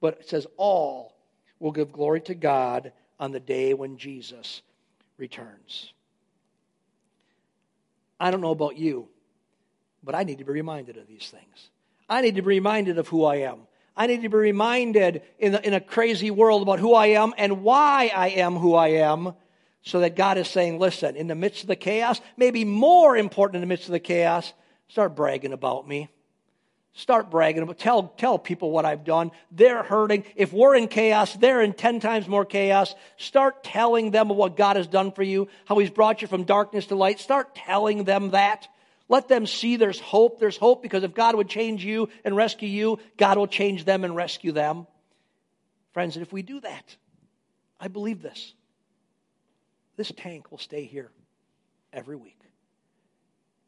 But 0.00 0.22
it 0.22 0.28
says 0.28 0.48
all 0.56 1.13
will 1.58 1.72
give 1.72 1.92
glory 1.92 2.20
to 2.22 2.34
God 2.34 2.92
on 3.18 3.32
the 3.32 3.40
day 3.40 3.74
when 3.74 3.96
Jesus 3.96 4.62
returns. 5.16 5.92
I 8.18 8.30
don't 8.30 8.40
know 8.40 8.50
about 8.50 8.76
you, 8.76 9.08
but 10.02 10.14
I 10.14 10.24
need 10.24 10.38
to 10.38 10.44
be 10.44 10.52
reminded 10.52 10.96
of 10.96 11.06
these 11.06 11.28
things. 11.30 11.70
I 12.08 12.20
need 12.20 12.36
to 12.36 12.42
be 12.42 12.48
reminded 12.48 12.98
of 12.98 13.08
who 13.08 13.24
I 13.24 13.36
am. 13.36 13.60
I 13.96 14.06
need 14.06 14.22
to 14.22 14.28
be 14.28 14.36
reminded 14.36 15.22
in, 15.38 15.54
in 15.56 15.72
a 15.72 15.80
crazy 15.80 16.30
world 16.30 16.62
about 16.62 16.80
who 16.80 16.94
I 16.94 17.08
am 17.08 17.32
and 17.38 17.62
why 17.62 18.10
I 18.14 18.28
am 18.28 18.56
who 18.56 18.74
I 18.74 18.88
am, 18.88 19.34
so 19.82 20.00
that 20.00 20.16
God 20.16 20.38
is 20.38 20.48
saying, 20.48 20.78
listen, 20.78 21.14
in 21.14 21.26
the 21.26 21.34
midst 21.34 21.62
of 21.62 21.68
the 21.68 21.76
chaos, 21.76 22.20
maybe 22.36 22.64
more 22.64 23.16
important 23.16 23.56
in 23.56 23.60
the 23.60 23.66
midst 23.66 23.86
of 23.86 23.92
the 23.92 24.00
chaos, 24.00 24.52
start 24.88 25.14
bragging 25.14 25.52
about 25.52 25.86
me. 25.86 26.08
Start 26.96 27.28
bragging 27.28 27.64
about 27.64 27.78
tell 27.78 28.04
tell 28.04 28.38
people 28.38 28.70
what 28.70 28.84
I've 28.84 29.02
done. 29.02 29.32
They're 29.50 29.82
hurting. 29.82 30.24
If 30.36 30.52
we're 30.52 30.76
in 30.76 30.86
chaos, 30.86 31.34
they're 31.34 31.60
in 31.60 31.72
10 31.72 31.98
times 31.98 32.28
more 32.28 32.44
chaos. 32.44 32.94
Start 33.16 33.64
telling 33.64 34.12
them 34.12 34.28
what 34.28 34.56
God 34.56 34.76
has 34.76 34.86
done 34.86 35.10
for 35.10 35.24
you, 35.24 35.48
how 35.64 35.76
he's 35.78 35.90
brought 35.90 36.22
you 36.22 36.28
from 36.28 36.44
darkness 36.44 36.86
to 36.86 36.94
light. 36.94 37.18
Start 37.18 37.56
telling 37.56 38.04
them 38.04 38.30
that. 38.30 38.68
Let 39.08 39.26
them 39.26 39.44
see 39.44 39.76
there's 39.76 39.98
hope. 39.98 40.38
There's 40.38 40.56
hope 40.56 40.82
because 40.82 41.02
if 41.02 41.14
God 41.14 41.34
would 41.34 41.48
change 41.48 41.84
you 41.84 42.10
and 42.24 42.36
rescue 42.36 42.68
you, 42.68 43.00
God 43.16 43.38
will 43.38 43.48
change 43.48 43.84
them 43.84 44.04
and 44.04 44.14
rescue 44.14 44.52
them. 44.52 44.86
Friends, 45.92 46.16
and 46.16 46.24
if 46.24 46.32
we 46.32 46.42
do 46.42 46.60
that, 46.60 46.96
I 47.80 47.88
believe 47.88 48.22
this. 48.22 48.54
This 49.96 50.12
tank 50.16 50.52
will 50.52 50.58
stay 50.58 50.84
here 50.84 51.10
every 51.92 52.16
week. 52.16 52.38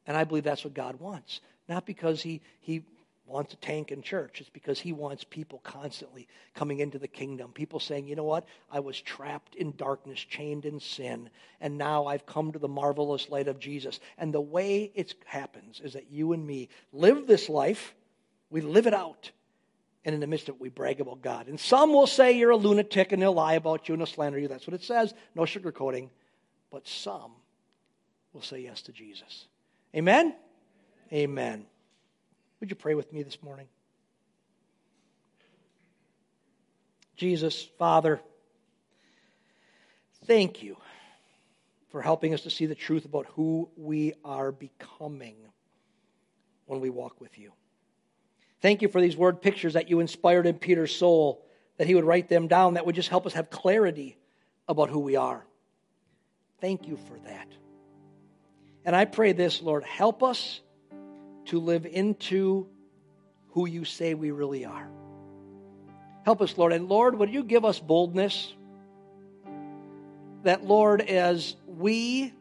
And 0.06 0.16
I 0.16 0.22
believe 0.22 0.44
that's 0.44 0.64
what 0.64 0.74
God 0.74 1.00
wants. 1.00 1.40
Not 1.68 1.86
because 1.86 2.22
he, 2.22 2.40
he 2.60 2.84
wants 3.26 3.52
a 3.52 3.56
tank 3.56 3.90
in 3.90 4.02
church. 4.02 4.40
It's 4.40 4.50
because 4.50 4.78
he 4.78 4.92
wants 4.92 5.24
people 5.24 5.60
constantly 5.64 6.28
coming 6.54 6.78
into 6.78 6.98
the 6.98 7.08
kingdom. 7.08 7.50
People 7.52 7.80
saying, 7.80 8.06
you 8.06 8.14
know 8.14 8.24
what? 8.24 8.46
I 8.70 8.80
was 8.80 9.00
trapped 9.00 9.54
in 9.56 9.74
darkness, 9.76 10.20
chained 10.20 10.64
in 10.64 10.78
sin, 10.78 11.30
and 11.60 11.76
now 11.76 12.06
I've 12.06 12.26
come 12.26 12.52
to 12.52 12.58
the 12.58 12.68
marvelous 12.68 13.28
light 13.28 13.48
of 13.48 13.58
Jesus. 13.58 13.98
And 14.16 14.32
the 14.32 14.40
way 14.40 14.92
it 14.94 15.14
happens 15.24 15.80
is 15.80 15.94
that 15.94 16.10
you 16.10 16.32
and 16.32 16.46
me 16.46 16.68
live 16.92 17.26
this 17.26 17.48
life, 17.48 17.94
we 18.50 18.60
live 18.60 18.86
it 18.86 18.94
out. 18.94 19.30
And 20.04 20.14
in 20.14 20.20
the 20.20 20.28
midst 20.28 20.48
of 20.48 20.54
it, 20.54 20.60
we 20.60 20.68
brag 20.68 21.00
about 21.00 21.20
God. 21.20 21.48
And 21.48 21.58
some 21.58 21.92
will 21.92 22.06
say 22.06 22.32
you're 22.32 22.50
a 22.50 22.56
lunatic 22.56 23.10
and 23.10 23.20
they'll 23.20 23.32
lie 23.32 23.54
about 23.54 23.88
you 23.88 23.94
and 23.94 24.00
they'll 24.00 24.06
slander 24.06 24.38
you. 24.38 24.46
That's 24.46 24.66
what 24.66 24.74
it 24.74 24.84
says. 24.84 25.12
No 25.34 25.42
sugarcoating. 25.42 26.10
But 26.70 26.86
some 26.86 27.32
will 28.32 28.42
say 28.42 28.60
yes 28.60 28.82
to 28.82 28.92
Jesus. 28.92 29.46
Amen? 29.96 30.32
Amen. 31.12 31.66
Would 32.66 32.70
you 32.72 32.74
pray 32.74 32.96
with 32.96 33.12
me 33.12 33.22
this 33.22 33.40
morning? 33.44 33.68
Jesus, 37.14 37.62
Father, 37.79 38.20
thank 40.24 40.64
you 40.64 40.76
for 41.92 42.02
helping 42.02 42.35
us 42.35 42.40
to 42.40 42.50
see 42.50 42.66
the 42.66 42.74
truth 42.74 43.05
about 43.05 43.26
who 43.26 43.68
we 43.76 44.14
are 44.24 44.50
becoming 44.50 45.37
when 46.64 46.81
we 46.81 46.90
walk 46.90 47.20
with 47.20 47.38
you. 47.38 47.52
Thank 48.62 48.83
you 48.83 48.88
for 48.88 49.00
these 49.00 49.16
word 49.16 49.40
pictures 49.40 49.74
that 49.74 49.88
you 49.88 50.00
inspired 50.00 50.48
in 50.48 50.59
Peter's 50.59 50.92
soul, 50.92 51.46
that 51.76 51.87
he 51.87 51.94
would 51.94 52.02
write 52.02 52.29
them 52.29 52.48
down, 52.48 52.74
that 52.74 52.85
would 52.85 52.96
just 52.96 53.11
help 53.11 53.26
us 53.26 53.35
have 53.35 53.48
clarity 53.48 54.18
about 54.66 54.90
who 54.90 54.98
we 54.98 55.14
are. 55.14 55.46
Thank 56.61 56.88
you 56.88 56.96
for 56.96 57.16
that. 57.29 57.46
And 58.85 58.96
I 58.96 59.05
pray 59.05 59.31
this, 59.31 59.62
Lord, 59.62 59.85
help 59.85 60.24
us 60.24 60.62
to 61.46 61.61
live 61.61 61.87
into 61.87 62.66
who 63.50 63.66
you 63.66 63.85
say 63.85 64.14
we 64.14 64.30
really 64.30 64.64
are. 64.64 64.88
Help 66.24 66.42
us, 66.42 66.59
Lord. 66.59 66.72
And 66.72 66.88
Lord, 66.88 67.18
would 67.18 67.32
you 67.32 67.44
give 67.44 67.64
us 67.64 67.78
boldness 67.78 68.52
that, 70.42 70.64
Lord, 70.64 71.00
as 71.00 71.56
we 71.66 72.32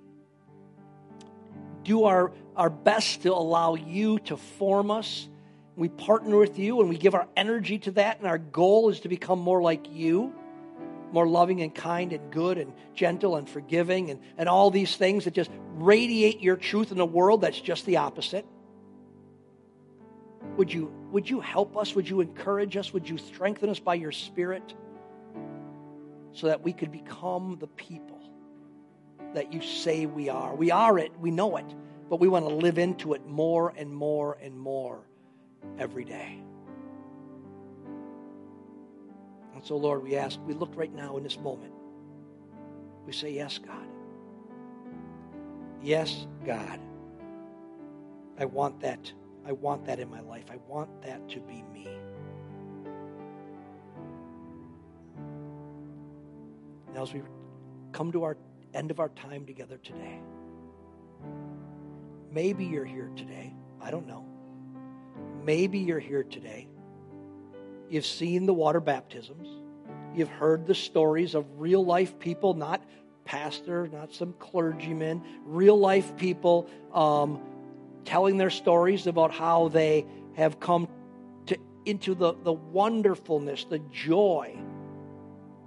do 1.84 2.06
our, 2.06 2.32
our 2.56 2.70
best 2.70 3.24
to 3.24 3.34
allow 3.34 3.76
you 3.76 4.20
to 4.20 4.38
form 4.38 4.92
us, 4.92 5.28
we 5.76 5.90
partner 5.90 6.38
with 6.38 6.58
you 6.58 6.80
and 6.82 6.90
we 6.90 6.98
give 6.98 7.16
our 7.16 7.28
energy 7.36 7.78
to 7.80 7.92
that, 7.92 8.20
and 8.20 8.28
our 8.28 8.38
goal 8.38 8.90
is 8.90 9.02
to 9.02 9.10
become 9.10 9.40
more 9.40 9.62
like 9.62 9.92
you 9.92 10.34
more 11.16 11.28
loving 11.28 11.62
and 11.62 11.74
kind 11.74 12.12
and 12.12 12.32
good 12.32 12.58
and 12.58 12.74
gentle 12.94 13.38
and 13.38 13.50
forgiving 13.50 14.12
and, 14.12 14.20
and 14.38 14.50
all 14.50 14.70
these 14.70 14.98
things 14.98 15.24
that 15.24 15.34
just 15.34 15.50
radiate 15.76 16.42
your 16.42 16.58
truth 16.58 16.92
in 16.92 17.00
a 17.00 17.06
world 17.06 17.42
that's 17.42 17.60
just 17.60 17.86
the 17.86 17.98
opposite. 17.98 18.46
Would 20.58 20.74
you, 20.74 20.92
would 21.12 21.30
you 21.30 21.40
help 21.42 21.78
us? 21.78 21.96
Would 21.96 22.10
you 22.10 22.22
encourage 22.22 22.78
us? 22.78 22.94
Would 22.94 23.08
you 23.10 23.18
strengthen 23.18 23.70
us 23.70 23.80
by 23.80 23.96
your 23.96 24.12
Spirit 24.12 24.74
so 26.32 26.48
that 26.48 26.62
we 26.62 26.74
could 26.74 26.92
become 26.92 27.58
the 27.60 27.68
people 27.68 28.22
that 29.34 29.54
you 29.54 29.62
say 29.62 30.06
we 30.06 30.30
are? 30.30 30.56
We 30.56 30.72
are 30.72 30.98
it, 30.98 31.12
we 31.20 31.32
know 31.32 31.58
it, 31.58 31.66
but 32.10 32.20
we 32.20 32.28
want 32.28 32.48
to 32.48 32.54
live 32.54 32.78
into 32.78 33.14
it 33.14 33.26
more 33.28 33.74
and 33.76 33.94
more 33.94 34.38
and 34.42 34.58
more 34.58 35.02
every 35.78 36.06
day. 36.06 36.40
And 39.54 39.64
so, 39.64 39.78
Lord, 39.78 40.04
we 40.04 40.16
ask, 40.16 40.40
we 40.46 40.54
look 40.54 40.74
right 40.76 40.94
now 40.94 41.18
in 41.18 41.24
this 41.24 41.40
moment. 41.40 41.74
We 43.06 43.14
say, 43.14 43.32
Yes, 43.32 43.58
God. 43.58 43.88
Yes, 45.82 46.28
God. 46.46 46.80
I 48.38 48.46
want 48.46 48.82
that 48.82 49.14
I 49.48 49.52
want 49.52 49.86
that 49.86 50.00
in 50.00 50.10
my 50.10 50.22
life. 50.22 50.46
I 50.50 50.58
want 50.68 50.90
that 51.04 51.30
to 51.30 51.40
be 51.40 51.64
me. 51.74 51.88
Now, 56.94 57.04
as 57.04 57.14
we 57.14 57.22
come 57.92 58.12
to 58.14 58.24
our 58.24 58.38
end 58.74 58.90
of 58.90 59.00
our 59.00 59.10
time 59.10 59.46
together 59.46 59.78
today, 59.78 60.20
maybe 62.32 62.66
you're 62.66 62.86
here 62.86 63.12
today. 63.16 63.54
I 63.82 63.92
don't 63.92 64.08
know. 64.08 64.26
Maybe 65.44 65.80
you're 65.80 66.00
here 66.00 66.24
today. 66.24 66.68
You've 67.90 68.06
seen 68.06 68.46
the 68.46 68.54
water 68.54 68.80
baptisms. 68.80 69.48
You've 70.16 70.30
heard 70.30 70.66
the 70.66 70.74
stories 70.74 71.36
of 71.36 71.46
real 71.60 71.86
life 71.86 72.18
people, 72.18 72.54
not 72.54 72.84
pastor, 73.26 73.88
not 73.92 74.14
some 74.14 74.34
clergymen, 74.40 75.22
real 75.46 75.78
life 75.78 76.16
people 76.16 76.70
um, 76.94 77.42
telling 78.06 78.38
their 78.38 78.50
stories 78.50 79.08
about 79.08 79.32
how 79.32 79.70
they 79.70 80.06
have 80.36 80.60
come 80.60 80.88
to, 81.48 81.58
into 81.86 82.16
the, 82.16 82.34
the 82.44 82.54
wonderfulness, 82.54 83.66
the 83.66 83.80
joy 83.92 84.58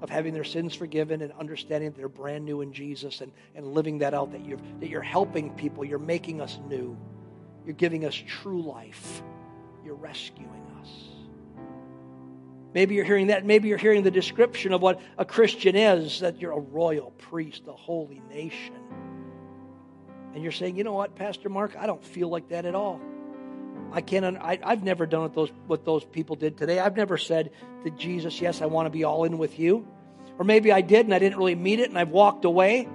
of 0.00 0.08
having 0.08 0.32
their 0.32 0.44
sins 0.44 0.74
forgiven 0.74 1.22
and 1.22 1.32
understanding 1.32 1.90
that 1.90 1.96
they're 1.96 2.08
brand 2.08 2.44
new 2.44 2.60
in 2.60 2.72
Jesus 2.72 3.20
and, 3.20 3.32
and 3.54 3.66
living 3.66 3.98
that 3.98 4.14
out, 4.14 4.30
that 4.32 4.44
you're, 4.44 4.58
that 4.80 4.88
you're 4.88 5.02
helping 5.02 5.50
people, 5.54 5.84
you're 5.84 5.98
making 5.98 6.40
us 6.40 6.58
new, 6.68 6.96
you're 7.64 7.74
giving 7.74 8.04
us 8.04 8.14
true 8.14 8.62
life, 8.62 9.22
you're 9.84 9.96
rescuing 9.96 10.66
us. 10.80 10.88
Maybe 12.74 12.94
you're 12.94 13.04
hearing 13.04 13.28
that. 13.28 13.44
Maybe 13.44 13.68
you're 13.68 13.78
hearing 13.78 14.02
the 14.02 14.10
description 14.10 14.72
of 14.72 14.82
what 14.82 15.00
a 15.16 15.24
Christian 15.24 15.74
is 15.74 16.20
that 16.20 16.40
you're 16.40 16.52
a 16.52 16.60
royal 16.60 17.10
priest, 17.12 17.62
a 17.66 17.72
holy 17.72 18.22
nation. 18.30 18.76
And 20.34 20.42
you're 20.42 20.52
saying, 20.52 20.76
you 20.76 20.84
know 20.84 20.92
what, 20.92 21.14
Pastor 21.14 21.48
Mark, 21.48 21.76
I 21.76 21.86
don't 21.86 22.04
feel 22.04 22.28
like 22.28 22.48
that 22.48 22.64
at 22.64 22.74
all. 22.74 23.00
I 23.92 24.00
can't. 24.00 24.36
I, 24.36 24.58
have 24.62 24.82
never 24.82 25.06
done 25.06 25.22
what 25.22 25.34
those 25.34 25.50
what 25.66 25.84
those 25.84 26.04
people 26.04 26.36
did 26.36 26.58
today. 26.58 26.78
I've 26.78 26.96
never 26.96 27.16
said 27.16 27.52
to 27.84 27.90
Jesus, 27.90 28.40
"Yes, 28.40 28.60
I 28.60 28.66
want 28.66 28.86
to 28.86 28.90
be 28.90 29.04
all 29.04 29.24
in 29.24 29.38
with 29.38 29.58
you," 29.58 29.86
or 30.38 30.44
maybe 30.44 30.72
I 30.72 30.82
did 30.82 31.06
and 31.06 31.14
I 31.14 31.18
didn't 31.18 31.38
really 31.38 31.54
mean 31.54 31.80
it 31.80 31.88
and 31.88 31.98
I've 31.98 32.10
walked 32.10 32.44
away. 32.44 32.86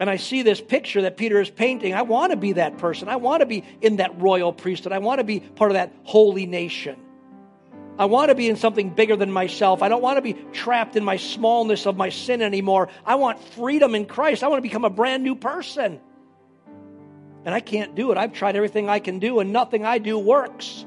And 0.00 0.08
I 0.08 0.16
see 0.16 0.42
this 0.42 0.60
picture 0.60 1.02
that 1.02 1.16
Peter 1.16 1.40
is 1.40 1.50
painting. 1.50 1.92
I 1.92 2.02
want 2.02 2.30
to 2.30 2.36
be 2.36 2.52
that 2.52 2.78
person. 2.78 3.08
I 3.08 3.16
want 3.16 3.40
to 3.40 3.46
be 3.46 3.64
in 3.80 3.96
that 3.96 4.20
royal 4.20 4.52
priesthood. 4.52 4.92
I 4.92 4.98
want 4.98 5.18
to 5.18 5.24
be 5.24 5.40
part 5.40 5.72
of 5.72 5.74
that 5.74 5.92
holy 6.04 6.46
nation. 6.46 6.96
I 7.98 8.04
want 8.04 8.28
to 8.28 8.36
be 8.36 8.48
in 8.48 8.56
something 8.56 8.90
bigger 8.90 9.16
than 9.16 9.32
myself. 9.32 9.82
I 9.82 9.88
don't 9.88 10.02
want 10.02 10.18
to 10.18 10.22
be 10.22 10.34
trapped 10.52 10.94
in 10.94 11.04
my 11.04 11.16
smallness 11.16 11.84
of 11.86 11.96
my 11.96 12.10
sin 12.10 12.42
anymore. 12.42 12.90
I 13.04 13.16
want 13.16 13.42
freedom 13.42 13.94
in 13.96 14.06
Christ. 14.06 14.44
I 14.44 14.48
want 14.48 14.58
to 14.58 14.68
become 14.68 14.84
a 14.84 14.90
brand 14.90 15.24
new 15.24 15.34
person. 15.34 16.00
And 17.44 17.54
I 17.54 17.60
can't 17.60 17.96
do 17.96 18.12
it. 18.12 18.18
I've 18.18 18.32
tried 18.32 18.54
everything 18.54 18.88
I 18.88 19.00
can 19.00 19.18
do, 19.18 19.40
and 19.40 19.52
nothing 19.52 19.84
I 19.84 19.98
do 19.98 20.18
works. 20.18 20.86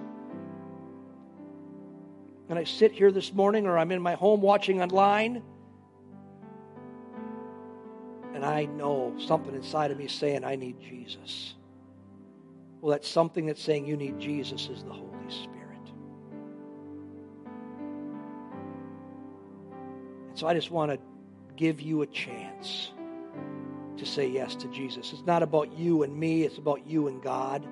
And 2.47 2.57
I 2.57 2.63
sit 2.63 2.91
here 2.91 3.11
this 3.11 3.33
morning, 3.33 3.67
or 3.67 3.77
I'm 3.77 3.91
in 3.91 4.01
my 4.01 4.13
home 4.13 4.41
watching 4.41 4.81
online, 4.81 5.43
and 8.33 8.45
I 8.45 8.65
know 8.65 9.15
something 9.19 9.53
inside 9.53 9.91
of 9.91 9.97
me 9.97 10.07
saying, 10.07 10.43
I 10.43 10.55
need 10.55 10.79
Jesus. 10.79 11.55
Well, 12.79 12.91
that's 12.91 13.07
something 13.07 13.45
that's 13.45 13.61
saying 13.61 13.85
you 13.85 13.97
need 13.97 14.19
Jesus 14.19 14.69
is 14.69 14.83
the 14.83 14.93
Holy 14.93 15.29
Spirit. 15.29 15.60
And 20.31 20.39
so 20.39 20.47
I 20.47 20.53
just 20.53 20.71
want 20.71 20.91
to 20.91 20.99
give 21.57 21.81
you 21.81 22.03
a 22.03 22.07
chance 22.07 22.91
to 23.97 24.05
say 24.05 24.25
yes 24.25 24.55
to 24.55 24.69
Jesus. 24.69 25.11
It's 25.11 25.25
not 25.25 25.43
about 25.43 25.77
you 25.77 26.03
and 26.03 26.17
me, 26.17 26.43
it's 26.43 26.57
about 26.57 26.87
you 26.87 27.09
and 27.09 27.21
God. 27.21 27.67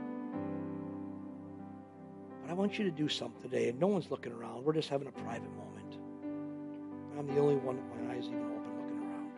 But 2.41 2.51
I 2.51 2.53
want 2.53 2.77
you 2.77 2.83
to 2.83 2.91
do 2.91 3.07
something 3.07 3.41
today, 3.41 3.69
and 3.69 3.79
no 3.79 3.87
one's 3.87 4.11
looking 4.11 4.33
around. 4.33 4.65
We're 4.65 4.73
just 4.73 4.89
having 4.89 5.07
a 5.07 5.11
private 5.11 5.49
moment. 5.55 5.97
I'm 7.17 7.33
the 7.33 7.39
only 7.39 7.55
one 7.55 7.77
with 7.77 8.01
my 8.01 8.13
eyes 8.13 8.25
even 8.25 8.43
open 8.43 8.77
looking 8.77 8.97
around. 8.97 9.31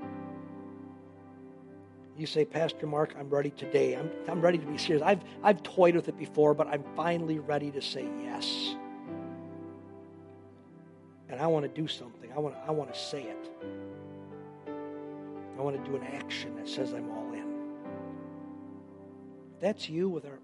You 2.18 2.26
say, 2.26 2.44
Pastor 2.44 2.88
Mark, 2.88 3.14
I'm 3.20 3.30
ready 3.30 3.52
today. 3.52 3.96
I'm, 3.96 4.10
I'm 4.28 4.42
ready 4.42 4.58
to 4.58 4.66
be 4.66 4.80
serious. 4.80 5.04
I've, 5.06 5.22
I've 5.44 5.62
toyed 5.62 5.96
with 5.96 6.10
it 6.10 6.18
before, 6.18 6.56
but 6.56 6.66
I'm 6.68 6.84
finally 6.96 7.38
ready 7.38 7.70
to 7.70 7.84
say 7.84 8.08
yes. 8.24 8.76
And 11.30 11.40
I 11.40 11.46
want 11.46 11.64
to 11.64 11.82
do 11.82 11.88
something. 11.88 12.21
I 12.36 12.40
want 12.40 12.56
I 12.68 12.72
want 12.72 12.94
to 12.94 13.00
say 13.00 13.24
it. 13.24 13.50
I 15.58 15.62
want 15.62 15.84
to 15.84 15.90
do 15.90 15.96
an 15.96 16.04
action 16.04 16.56
that 16.56 16.68
says 16.68 16.94
I'm 16.94 17.10
all 17.12 17.34
in. 17.34 17.46
That's 19.60 19.90
you 19.90 20.10
with 20.10 20.26
our 20.26 20.40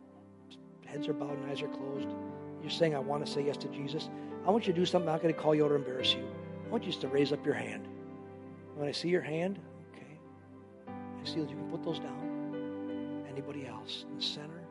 heads 0.87 1.07
are 1.07 1.13
bowed 1.13 1.37
and 1.37 1.51
eyes 1.51 1.61
are 1.61 1.67
closed, 1.67 2.09
you're 2.61 2.71
saying, 2.71 2.95
I 2.95 2.99
want 2.99 3.25
to 3.25 3.31
say 3.31 3.45
yes 3.45 3.57
to 3.57 3.67
Jesus. 3.67 4.09
I 4.45 4.49
want 4.49 4.65
you 4.65 4.73
to 4.73 4.79
do 4.79 4.85
something. 4.85 5.07
I'm 5.07 5.15
not 5.15 5.21
going 5.21 5.33
to 5.33 5.39
call 5.39 5.53
you 5.53 5.65
out 5.65 5.71
or 5.71 5.75
embarrass 5.75 6.13
you. 6.13 6.27
I 6.65 6.69
want 6.69 6.83
you 6.83 6.89
just 6.89 7.01
to 7.01 7.07
raise 7.07 7.31
up 7.31 7.45
your 7.45 7.55
hand. 7.55 7.87
When 8.75 8.87
I 8.87 8.91
see 8.91 9.09
your 9.09 9.21
hand, 9.21 9.59
okay, 9.93 10.17
I 10.87 11.25
see 11.25 11.39
that 11.39 11.49
you 11.49 11.55
can 11.55 11.69
put 11.69 11.83
those 11.83 11.99
down. 11.99 13.25
Anybody 13.29 13.67
else 13.67 14.05
in 14.09 14.17
the 14.17 14.23
center? 14.23 14.63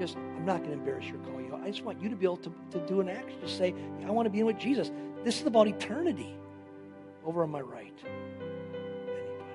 Just, 0.00 0.16
I'm 0.16 0.44
not 0.44 0.58
going 0.58 0.70
to 0.70 0.78
embarrass 0.78 1.06
your 1.06 1.18
call. 1.18 1.37
I 1.68 1.70
just 1.70 1.84
want 1.84 2.00
you 2.00 2.08
to 2.08 2.16
be 2.16 2.24
able 2.24 2.38
to, 2.38 2.52
to 2.70 2.78
do 2.86 3.02
an 3.02 3.10
action. 3.10 3.38
Just 3.42 3.58
say, 3.58 3.74
I 4.06 4.10
want 4.10 4.24
to 4.24 4.30
be 4.30 4.40
in 4.40 4.46
with 4.46 4.58
Jesus. 4.58 4.90
This 5.22 5.38
is 5.38 5.46
about 5.46 5.68
eternity. 5.68 6.34
Over 7.26 7.42
on 7.42 7.50
my 7.50 7.60
right. 7.60 7.92
Anybody? 8.06 9.52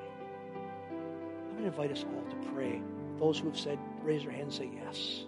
I'm 1.49 1.51
going 1.53 1.61
to 1.61 1.65
invite 1.65 1.91
us 1.91 2.05
all 2.13 2.23
to 2.29 2.35
pray. 2.51 2.83
Those 3.17 3.39
who 3.39 3.47
have 3.47 3.57
said, 3.57 3.79
raise 4.03 4.21
their 4.21 4.31
hand 4.31 4.43
and 4.43 4.53
say 4.53 4.69
yes. 4.85 5.23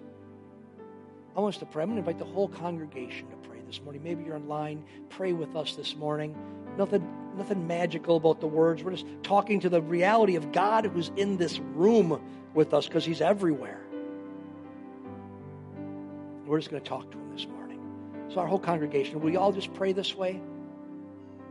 I 1.36 1.39
want 1.39 1.56
us 1.56 1.60
to 1.62 1.65
pray. 1.65 1.82
I'm 1.82 1.89
going 1.89 2.04
to 2.04 2.08
invite 2.08 2.19
the 2.19 2.32
whole 2.32 2.50
congregation 2.50 3.32
to 3.32 3.36
pray 3.38 3.62
this 3.65 3.82
morning. 3.82 4.04
Maybe 4.04 4.24
you're 4.24 4.36
online. 4.36 4.86
Pray 5.10 5.34
with 5.34 5.56
us 5.56 5.74
this 5.74 5.95
morning. 5.95 6.38
Nothing, 6.78 7.12
nothing 7.36 7.65
magical 7.65 8.17
about 8.17 8.41
the 8.41 8.48
words. 8.48 8.84
We're 8.84 8.91
just 8.91 9.08
talking 9.24 9.60
to 9.62 9.69
the 9.69 9.82
reality 9.82 10.36
of 10.36 10.52
God 10.52 10.86
who's 10.86 11.12
in 11.15 11.38
this 11.38 11.58
room 11.58 12.21
with 12.54 12.76
us 12.76 12.86
because 12.86 13.06
He's 13.06 13.21
everywhere. 13.21 13.85
We're 16.56 16.60
just 16.60 16.72
going 16.72 16.82
to 16.82 16.88
talk 16.88 17.12
to 17.12 17.18
Him 17.18 17.32
this 17.34 17.48
morning. 17.48 17.82
So, 18.30 18.39
our 18.39 18.48
whole 18.48 18.58
congregation, 18.58 19.20
will 19.20 19.30
you 19.30 19.38
all 19.38 19.52
just 19.52 19.74
pray 19.74 19.91
this 19.91 20.15
way 20.15 20.41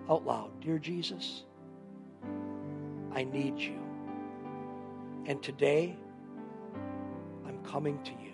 out 0.09 0.25
loud? 0.25 0.59
Dear 0.63 0.79
Jesus, 0.79 1.43
I 3.13 3.25
need 3.25 3.59
you. 3.59 3.79
And 5.27 5.43
today, 5.43 5.95
I'm 7.47 7.63
coming 7.65 8.03
to 8.05 8.13
you. 8.13 8.33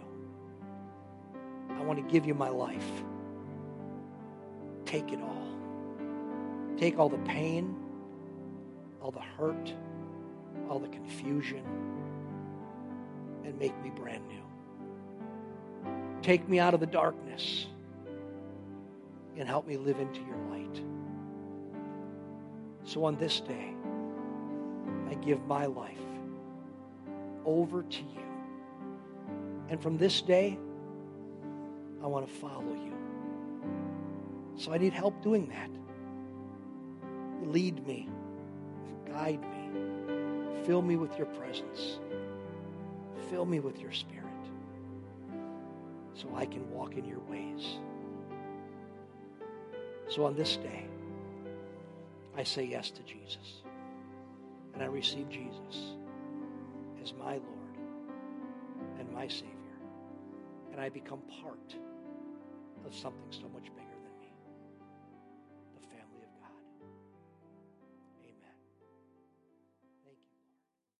I 1.70 1.83
want 1.83 1.98
to 1.98 2.04
give 2.09 2.24
you 2.24 2.35
my 2.35 2.50
life. 2.50 2.87
Take 4.87 5.12
it 5.12 5.20
all. 5.20 5.48
Take 6.76 7.00
all 7.00 7.09
the 7.09 7.18
pain, 7.18 7.74
all 9.02 9.11
the 9.11 9.18
hurt, 9.18 9.74
all 10.68 10.78
the 10.78 10.87
confusion, 10.87 11.64
and 13.44 13.59
make 13.59 13.76
me 13.83 13.90
brand 13.90 14.24
new. 14.28 14.49
Take 16.22 16.48
me 16.48 16.59
out 16.59 16.74
of 16.74 16.80
the 16.80 16.87
darkness 16.87 17.66
and 19.37 19.48
help 19.48 19.66
me 19.66 19.76
live 19.76 19.98
into 19.98 20.20
your 20.20 20.37
light. 20.50 20.83
So 22.85 23.04
on 23.04 23.16
this 23.16 23.40
day, 23.40 23.74
I 25.09 25.14
give 25.14 25.44
my 25.46 25.66
life 25.66 25.96
over 27.44 27.83
to 27.83 27.98
you. 27.98 28.20
And 29.70 29.80
from 29.83 29.96
this 29.96 30.20
day, 30.20 30.59
I 32.02 32.06
want 32.06 32.26
to 32.26 32.33
follow 32.33 32.74
you. 32.74 32.92
So 34.56 34.72
I 34.72 34.78
need 34.78 34.92
help 34.92 35.22
doing 35.22 35.48
that. 35.48 35.70
Lead 37.48 37.87
me, 37.87 38.09
guide 39.06 39.40
me, 39.40 40.64
fill 40.66 40.83
me 40.83 40.96
with 40.96 41.16
your 41.16 41.26
presence, 41.26 41.98
fill 43.30 43.46
me 43.46 43.61
with 43.61 43.80
your 43.80 43.92
spirit 43.92 44.19
so 46.20 46.28
I 46.37 46.44
can 46.44 46.68
walk 46.70 46.96
in 46.96 47.04
your 47.04 47.20
ways. 47.20 47.78
So 50.09 50.24
on 50.24 50.35
this 50.35 50.56
day, 50.56 50.87
I 52.37 52.42
say 52.42 52.64
yes 52.64 52.90
to 52.90 53.02
Jesus. 53.02 53.62
And 54.74 54.83
I 54.83 54.87
receive 54.87 55.28
Jesus 55.28 55.94
as 57.02 57.12
my 57.14 57.33
Lord 57.33 57.76
and 58.98 59.11
my 59.12 59.28
Savior. 59.28 59.48
And 60.72 60.80
I 60.80 60.88
become 60.88 61.20
part 61.42 61.74
of 62.87 62.94
something 62.94 63.30
so 63.30 63.48
much 63.52 63.64
bigger 63.76 63.89